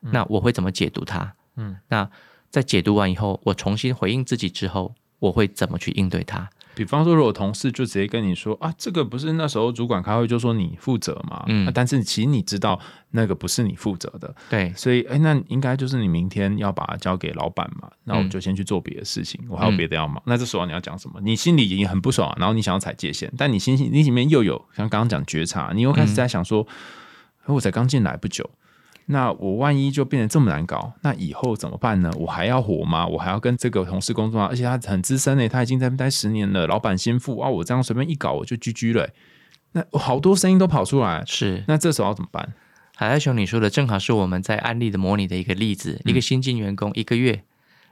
[0.01, 1.34] 那我会怎么解读他？
[1.57, 2.09] 嗯，那。
[2.57, 6.49] 在解读完以后，我重新回应自己之后，我会怎么去应对他？
[6.75, 12.81] 比方说，如果同事就直接跟你说啊，这个不是那时候主管开会就说你负责嘛，嗯，但是其实你知道
[13.11, 20.23] 那个不是你负责的，对，所以哎，那应该就是你明天要把它交给老板嘛，那我们就先去做别的事情，我还有别的要忙。
[20.25, 21.21] 那这时候你要讲什么？
[21.21, 26.67] 你心里已经很不爽，然后你想要踩界限，但你心你里面又有像刚刚讲觉察，你又开始在想说，
[27.45, 28.49] 我才刚进来不久。
[29.09, 32.11] 那我万一就变得这么难搞，那以后怎么办呢？
[32.19, 33.07] 我还要活吗？
[33.07, 34.49] 我还要跟这个同事工作吗？
[34.51, 37.49] 而且他很资深诶，他已经在那待十年了，老板心腹啊！
[37.49, 39.09] 我这样随便一搞，我就 GG 了。
[39.73, 42.53] 那好多声音都跑出来，是那这时候要怎么办？
[42.97, 46.01] 海爱雄，你说的正好是我们在案例的模拟的一个例子。
[46.05, 47.45] 一个新进员工一个月，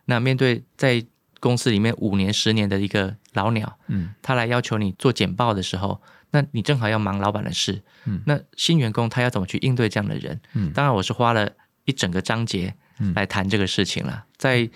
[0.07, 1.05] 那面对在
[1.39, 6.01] 公司里面五年、十年的一个老鸟，嗯，他来要求你做简报的时候。
[6.35, 10.41] 那你正好要忙老板的事，嗯，那新员工他要怎么去应对这样的人？
[10.55, 11.49] 嗯，当然我是花了
[11.85, 12.75] 一整个章节
[13.15, 14.27] 来谈这个事情了。
[14.37, 14.69] 在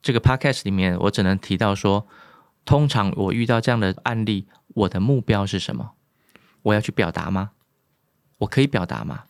[0.00, 2.06] 这个 podcast 里面，我只能提到说，
[2.64, 5.90] 通常我遇到这样的案例，我的目标是什么？
[6.62, 7.50] 我要去表达吗？
[8.38, 9.24] 我可以表达吗？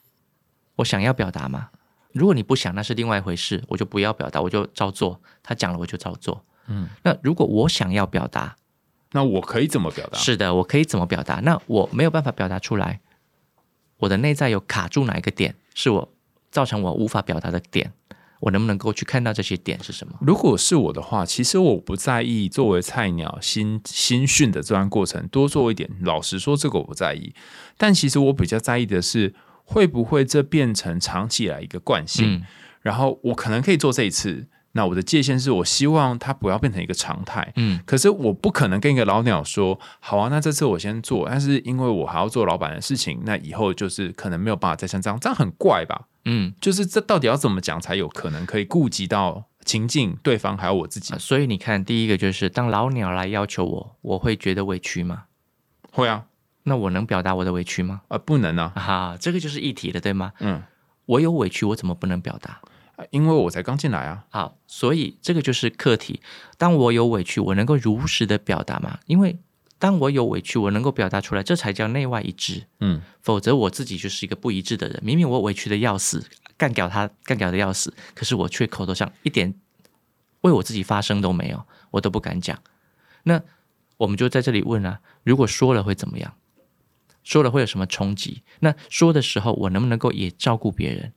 [0.76, 1.70] 我想要表达吗？
[2.12, 5.20] 如果你不想，那是另外一回事，我就不要表达，我就照做。
[5.42, 6.44] 他讲了，我就照做。
[6.68, 8.56] 嗯，那如果我想要表达，
[9.12, 10.18] 那我可以怎么表达？
[10.18, 11.40] 是的，我可以怎么表达？
[11.40, 13.00] 那我没有办法表达出来，
[13.98, 16.12] 我的内在有卡住哪一个点，是我
[16.50, 17.92] 造成我无法表达的点？
[18.40, 20.14] 我能不能够去看到这些点是什么？
[20.22, 25.90] 如果是我的话，其实我不在意作为菜鸟新新训的这段过程多做一点。
[26.00, 27.34] 老实说，这个我不在意。
[27.76, 29.34] 但其实我比较在意的是，
[29.64, 32.42] 会不会这变成长期来一个惯性？
[32.80, 34.46] 然后我可能可以做这一次。
[34.72, 51.14] 那我的界限是我希望它不要变成一个常态，嗯，可是我不可能跟一个老鸟说，好啊，那这次我先做，但是因为我还要做老板的事情，那以后就是可能没有办法再像这样，这样很怪吧，嗯，就是这到底要怎么讲才有可能可以顾及到情境、对方还有我自己？
[51.18, 55.24] 所以你看，第一个就是当老鸟来要求我，我会觉得委屈吗？
[55.90, 56.26] 会啊，
[56.62, 58.02] 那我能表达我的委屈吗？
[58.06, 60.32] 啊，不能啊，哈，这个就是一体的，对吗？
[60.38, 60.62] 嗯，
[61.06, 62.60] 我有委屈，我怎么不能表达？
[63.10, 66.20] 因为我才刚进来啊，好，所以这个就是课题。
[66.58, 68.98] 当我有委屈，我能够如实的表达吗？
[69.06, 69.38] 因为
[69.78, 72.66] 当我有委屈，我能够表达出来，这才叫内外一致。
[72.80, 75.00] 嗯，否则我自己就是一个不一致的人。
[75.02, 76.24] 明明我委屈的要死，
[76.56, 79.54] 干掉他，干掉的要死，可是我却口头上一点
[80.42, 82.58] 为我自己发声都没有，我都不敢讲。
[83.22, 83.42] 那
[83.96, 86.34] 我们就在这里问啊：如果说了会怎么样？
[87.22, 88.42] 说了会有什么冲击？
[88.60, 91.12] 那说的时候，我能不能够也照顾别人？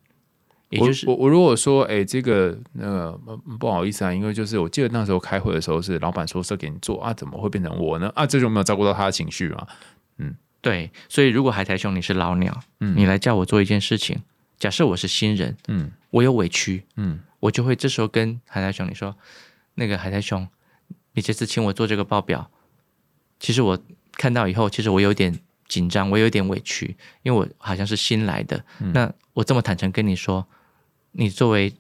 [0.80, 3.12] 我我我如果说，哎，这个那个
[3.60, 8.12] 不好意思啊，因为就是我记得那时候开会的时候是老板说是给你做啊，怎么会变成我呢？
[8.16, 9.68] 啊，这就没有照顾到他的情绪嘛？
[10.18, 14.22] 嗯，对，所以如果海苔兄你是老鸟，嗯，你来叫我做一件事情，
[14.58, 19.16] 假设我是新人，嗯，我有委屈，嗯，我就会这时候跟海苔兄你说，
[19.76, 20.48] 那个海苔兄，
[21.14, 22.50] 你这次请我做这个报表，
[23.40, 23.78] 其实我
[24.14, 28.64] 看到以后，其实我有点紧张，我有点委屈，因为我好像是新来的，
[28.94, 30.48] 那我这么坦诚跟你说。
[31.14, 31.74] 你作为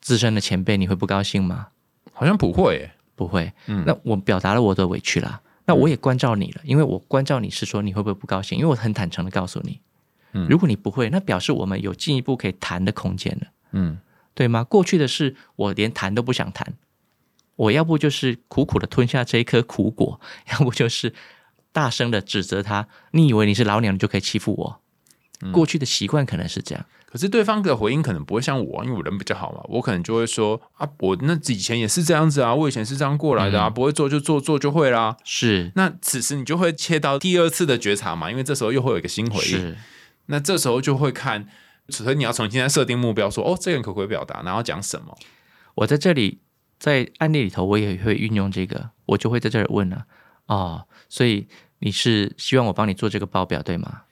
[0.00, 1.68] 资深的前辈，你会不高兴吗？
[2.12, 3.52] 好像不会，不会。
[3.66, 8.58] 嗯，那我表达了我的委屈啦，那我也关照你了，因为我关照你是说你会不会不高兴？
[8.58, 9.80] 因为我很坦诚的告诉你，
[10.32, 13.98] 嗯，如果你不会，那表示我们有进一步可以谈的空间了，嗯，
[14.34, 14.62] 对吗？
[14.64, 16.74] 过去的事我连谈都不想谈，
[17.56, 20.20] 我要不就是苦苦的吞下这一颗苦果，
[20.52, 21.14] 要不就是
[21.70, 22.88] 大声的指责他。
[23.12, 24.80] 你以为你是老娘，你就可以欺负我？
[25.52, 26.86] 过去的习惯可能是这样。
[27.12, 35.14] 可是对方的回应可能不会像我，因为我人比较好嘛，我可能就会说啊，我那以前也是这样子啊，我以前是这样过来的啊，不会做就做做就会啦。
[35.22, 39.76] 是，那此时你就会切到第二次的觉察嘛，因为这时候又会有一个新回应。
[40.26, 41.46] 那这时候就会看，
[41.90, 45.14] 所以你要重新再设定目标，说哦，这个人可不可以表达，然后讲什么？
[45.74, 46.40] 我在这里
[46.78, 50.06] 在案例里头，我也会运用这个，我就会在这里问了
[50.46, 51.46] 哦，所以
[51.80, 54.04] 你是希望我帮你做这个报表对吗？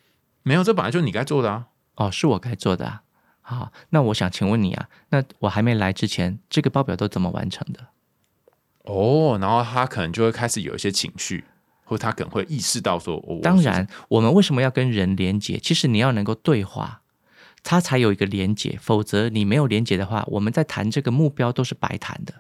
[0.43, 1.69] 没有，这本来就是你该做的啊。
[2.01, 3.03] 哦，是我该做的啊！
[3.43, 7.89] 好，那我想请问你啊，那我还没来之前，这个报表都怎么完成的？
[8.85, 11.45] 哦，然后他可能就会开始有一些情绪，
[11.85, 15.59] 或他可能会意识到说，当然，我们为什么要跟人连接？
[15.59, 17.03] 其实你要能够对话，
[17.63, 22.33] 他才有一个连接，否则你没有连接的话，我们在谈这个目标都是白谈的。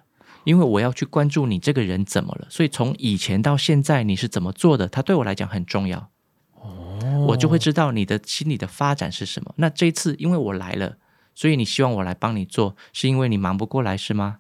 [0.44, 6.08] 因为我要去关注你这个人怎么了，所以从以前到现在你是怎么做的，他对我来讲很重要。
[7.26, 9.54] 我就会知道你的心理的发展是什么。
[9.56, 10.96] 那这一次因为我来了，
[11.34, 14.38] 所以你希望我来帮你做，是因为你忙不过来是吗？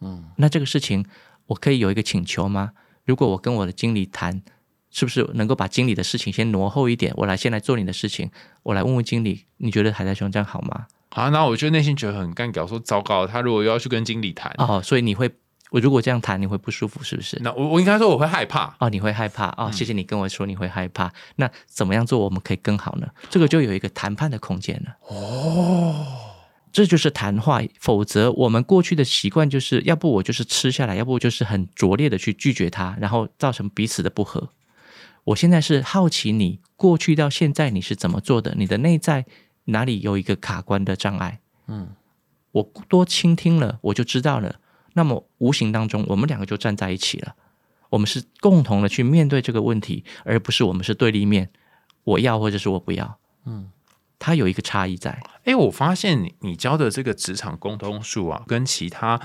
[0.00, 1.04] 嗯，那这个事情
[1.46, 2.72] 我可以有一个请求吗？
[3.04, 4.42] 如果我跟我的经理谈，
[4.90, 8.30] 是不是能够把经理的事情先挪后一点，我来先来做你的事情？
[8.62, 10.86] 我来问问经理，你觉得海苔兄这样好吗？
[11.10, 15.30] 啊，那我就内心觉得很尴尬，说糟糕，他如果要去跟经理谈哦，所以你会。
[15.72, 17.38] 我如果这样谈，你会不舒服是不是？
[17.40, 19.70] 那我我应该说我会害怕哦，你会害怕哦。
[19.72, 21.10] 谢谢你跟我说你会害怕。
[21.36, 23.08] 那怎么样做我们可以更好呢？
[23.30, 24.96] 这个就有一个谈判的空间了。
[25.08, 26.06] 哦，
[26.70, 27.62] 这就是谈话。
[27.80, 34.50] 否则我们过去的习惯就是要不我就是吃下来，要不就是很拙劣的去拒绝他，然后造成彼此的不和。
[35.24, 38.54] 我现在是好奇你过去到现在你是怎么做的？
[38.58, 39.24] 你的内在
[39.64, 41.40] 哪里有一个卡关的障碍？
[41.68, 41.94] 嗯，
[42.50, 44.56] 我多倾听了，我就知道了。
[44.94, 47.34] 那么无形当中，我们两个就站在一起了。
[47.90, 51.50] 我们是共同的去面对这个问题，而不是我们是对立面。
[52.04, 53.18] 我要或者是我不要。
[53.44, 53.70] 嗯，
[54.18, 55.22] 它有一个差异在。
[55.44, 59.20] 哎，我发现你你教的这个职场沟通术啊，跟其他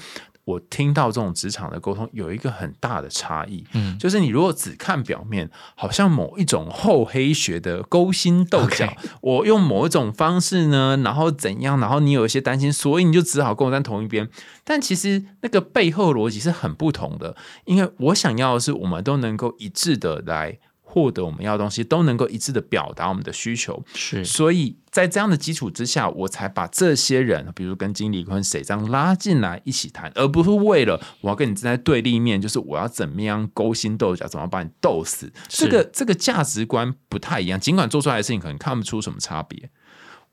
[0.48, 14.30] 我听到这种职场的沟通有一个很大的差异，嗯，就是你如果只看表面，好像某一种厚黑学的勾心斗角我用某一种方式呢，然后怎样，然后你有一些担心，所以你就只好跟我站同一边。
[14.64, 17.36] 但其实那个背后逻辑是很不同的，
[17.66, 20.58] 因为我想要的是，我们都能够一致的来
[20.90, 23.84] 获得我们要的东西，都能够一致的表达我们的需求。
[23.94, 35.32] 是所以在这样的基础之下，我才把这些人，比如跟经理跟谁这样拉进来一起谈，而不是为了我要跟你站在对立面，就是我要怎么样勾心斗角，怎么把你斗死。
[35.50, 39.70] 这个这个价值观不太一样，尽管做出来的事情可能看不出什么差别。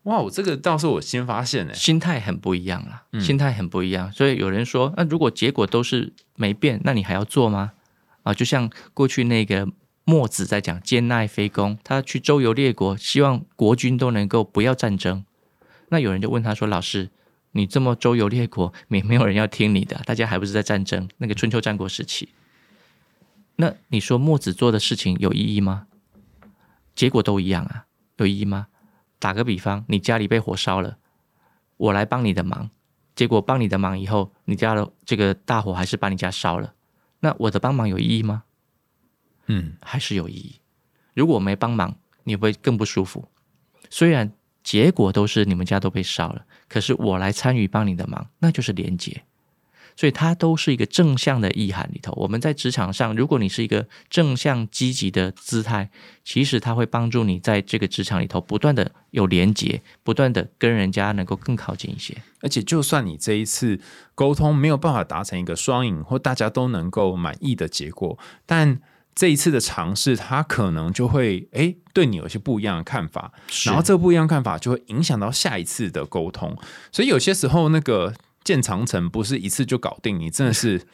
[0.04, 4.12] 哇，我这个倒是我新发现的、心态很不一样啦，嗯心态很不一样。
[4.12, 7.72] 所以有人说，那如果结果都是没变，那你还要做吗？
[8.22, 9.68] 啊，就像过去那个
[10.04, 15.24] 墨子在讲兼爱非攻，他去周游列国，希望国君都能够不要战争。
[15.88, 17.10] 那有人就问他说：“老师，
[17.52, 21.08] 你这么周游列国，也没有人要听你的，大家还不是在战争？
[21.16, 22.28] 那个春秋战国时期，
[23.56, 25.86] 那你说墨子做的事情有意义吗？
[26.94, 27.86] 结果都一样啊，
[28.18, 28.66] 有意义吗？
[29.18, 30.98] 打个比方，你家里被火烧了，
[31.78, 32.68] 我来帮你的忙，
[33.16, 36.74] 结果帮你的忙以后，你家的这个大火还是把你家烧了，
[37.20, 38.44] 那我的帮忙有意义吗？
[39.46, 40.56] 嗯，还是有意义。
[41.14, 43.28] 如果我没帮忙，你会更不舒服？
[43.90, 44.32] 虽然
[44.62, 49.22] 结果都是你们家都被烧了，可是我来参与帮你的忙，那就是连结。
[49.96, 52.12] 所以它都是一个正向的意涵里头。
[52.16, 55.88] 我们在职场上，如果你是一个正向积极的姿态，
[56.24, 62.16] 其实它会帮助你在这个职场里头不断的有连接，不断的跟人家能够更靠近一些。
[62.40, 63.78] 而且就算你这一次
[64.16, 68.80] 沟通没有办法达成一个双赢或大家都能够满意的结果，但
[69.14, 73.32] 这一次的尝试，他可能就会诶对你有一些不一样的看法，
[73.66, 76.56] 然后这不一样的看法就会影响到下一次的沟通。
[76.90, 80.82] 所以有些时候那个建长城不是一次就搞定，你真的是。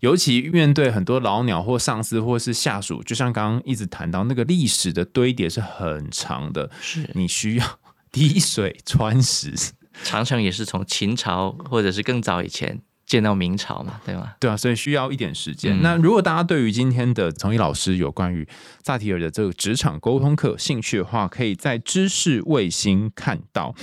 [0.00, 7.78] 尤其面对很多老鸟或上司或是下属，就像刚刚一直谈到那个历史的堆叠是很长的，是，你需要
[8.12, 9.54] 滴水穿石。
[10.02, 14.32] 长城也是从秦朝或者是更早以前建到明朝嘛，对吗？
[14.40, 15.78] 对啊，所以需要一点时间。
[15.78, 18.46] 嗯那如果大家对于今天的从一老师有关于
[18.82, 23.74] 萨提尔的这个职场沟通课有兴趣的话，可以在知识卫星看到。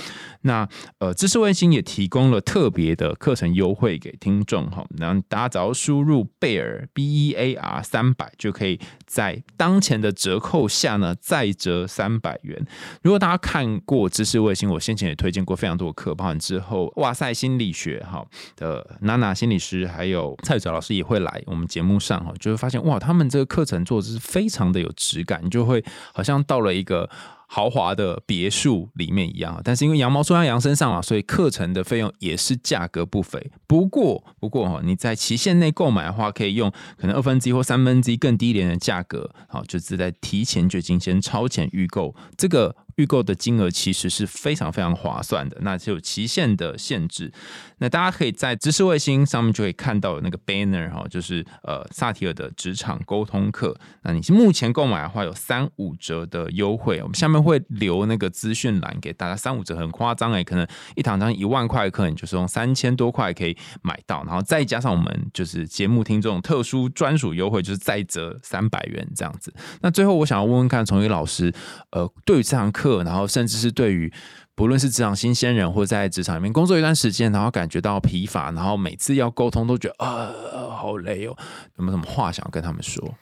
[0.42, 0.68] 那
[0.98, 12.66] 呃，知识卫星也提供了特别的课程优惠给听众哈，然后大家只要输入贝尔 B E A R 三百，就可以在当前的折扣下呢再折三百元。
[13.02, 18.24] 如果大家看过知识卫星，我先前也推荐过非常多的课，包含之后哇塞心理学哈
[18.56, 27.08] 的娜娜心理师，还有蔡哲老师也会来我们节目上哈，就会发现哇，他们这个课程做的是非常的有质感，就会好像到了一个。
[27.54, 33.52] 豪华的别墅里面一样，但是因为羊毛出在羊身上嘛，所以课程的费用也是价格不菲。
[33.66, 42.74] 不过，不过哈，你在期限内购买的话，可以用可能二分之一或三分之一更低廉的价格，好，就是在提前就金先超前预购这个。
[42.96, 47.32] 预购的金额其实是非常非常划算的，那就有期限的限制。
[47.78, 53.76] 那大家可以在知识卫星上面就可以看到有那个 banner 哈，就是呃萨提尔的职场沟通课。
[54.02, 69.52] 那你目前购买的话有三五折的优惠，我们下面会留那个资讯栏给大家，三五折很夸张哎，可能一堂堂一万块的课，你就是用三千多块可以买到，然后再加上我们就是节目听众特殊专属优惠，就是再折三百元这样子。
[69.80, 71.52] 那最后我想要问问看，从宇老师，
[71.90, 72.81] 呃，对于这堂课。
[73.04, 74.12] 然后，甚至是对于
[74.54, 80.30] 不论是职场新鲜人，或在职场里面工作一段时间，然后感觉到疲乏，然后每次要沟通都觉得啊、
[80.76, 81.36] 好累哦，
[81.76, 83.14] 有没有什么话想跟他们说？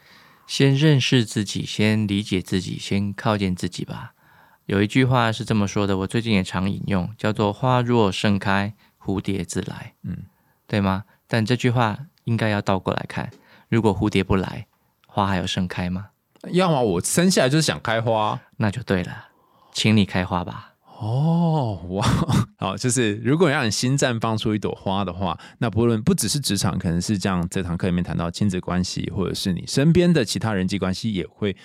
[0.47, 4.13] 先认识自己，先理解自己，先靠近自己吧。
[4.65, 10.25] 有一句话是这么说的，我最近也常引用，叫做“花若盛开，蝴蝶自来”，嗯，
[10.67, 11.03] 对吗？
[11.27, 13.31] 但这句话应该要倒过来看，
[13.69, 14.67] 如果蝴蝶不来，
[15.07, 16.07] 花还有盛开吗？
[16.51, 18.39] 要么我生下来就是想开花。
[18.57, 19.29] 那就对了，
[19.71, 20.70] 请你开花吧。
[21.01, 22.05] 哦，哇，
[22.59, 31.55] 好，就是如果让你心绽放出一朵花的话，那不论不只是职场，可能是像这堂课里面谈到亲子关系，或者是你身边的其他人际关系，也会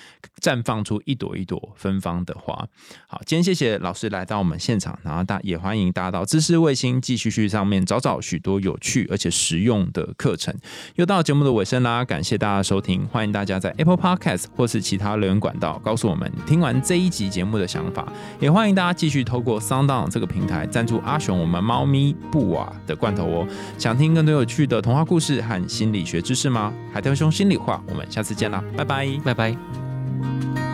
[0.41, 2.67] 绽放出一朵一朵芬芳的花。
[3.07, 10.55] 好，今天谢谢老师来到我们现场，然后大也欢迎大家到知识卫星继续去上面找找许多有趣而且实用的课程。
[10.95, 18.11] 又到节目的尾声啦，感谢大家收听，欢迎大家在 Apple Podcast 或是其他留言管道告诉我们听完这一集节目的想法，
[18.41, 23.47] 也欢迎大家继续透过 Sound 这个平台赞助阿雄我们猫咪布瓦的罐头哦。
[23.77, 26.73] 想听更多有趣的童话故事和心理学知识吗？
[26.95, 29.07] 海豚兄心里话，我们下次见啦，拜拜。
[29.25, 30.66] 拜拜。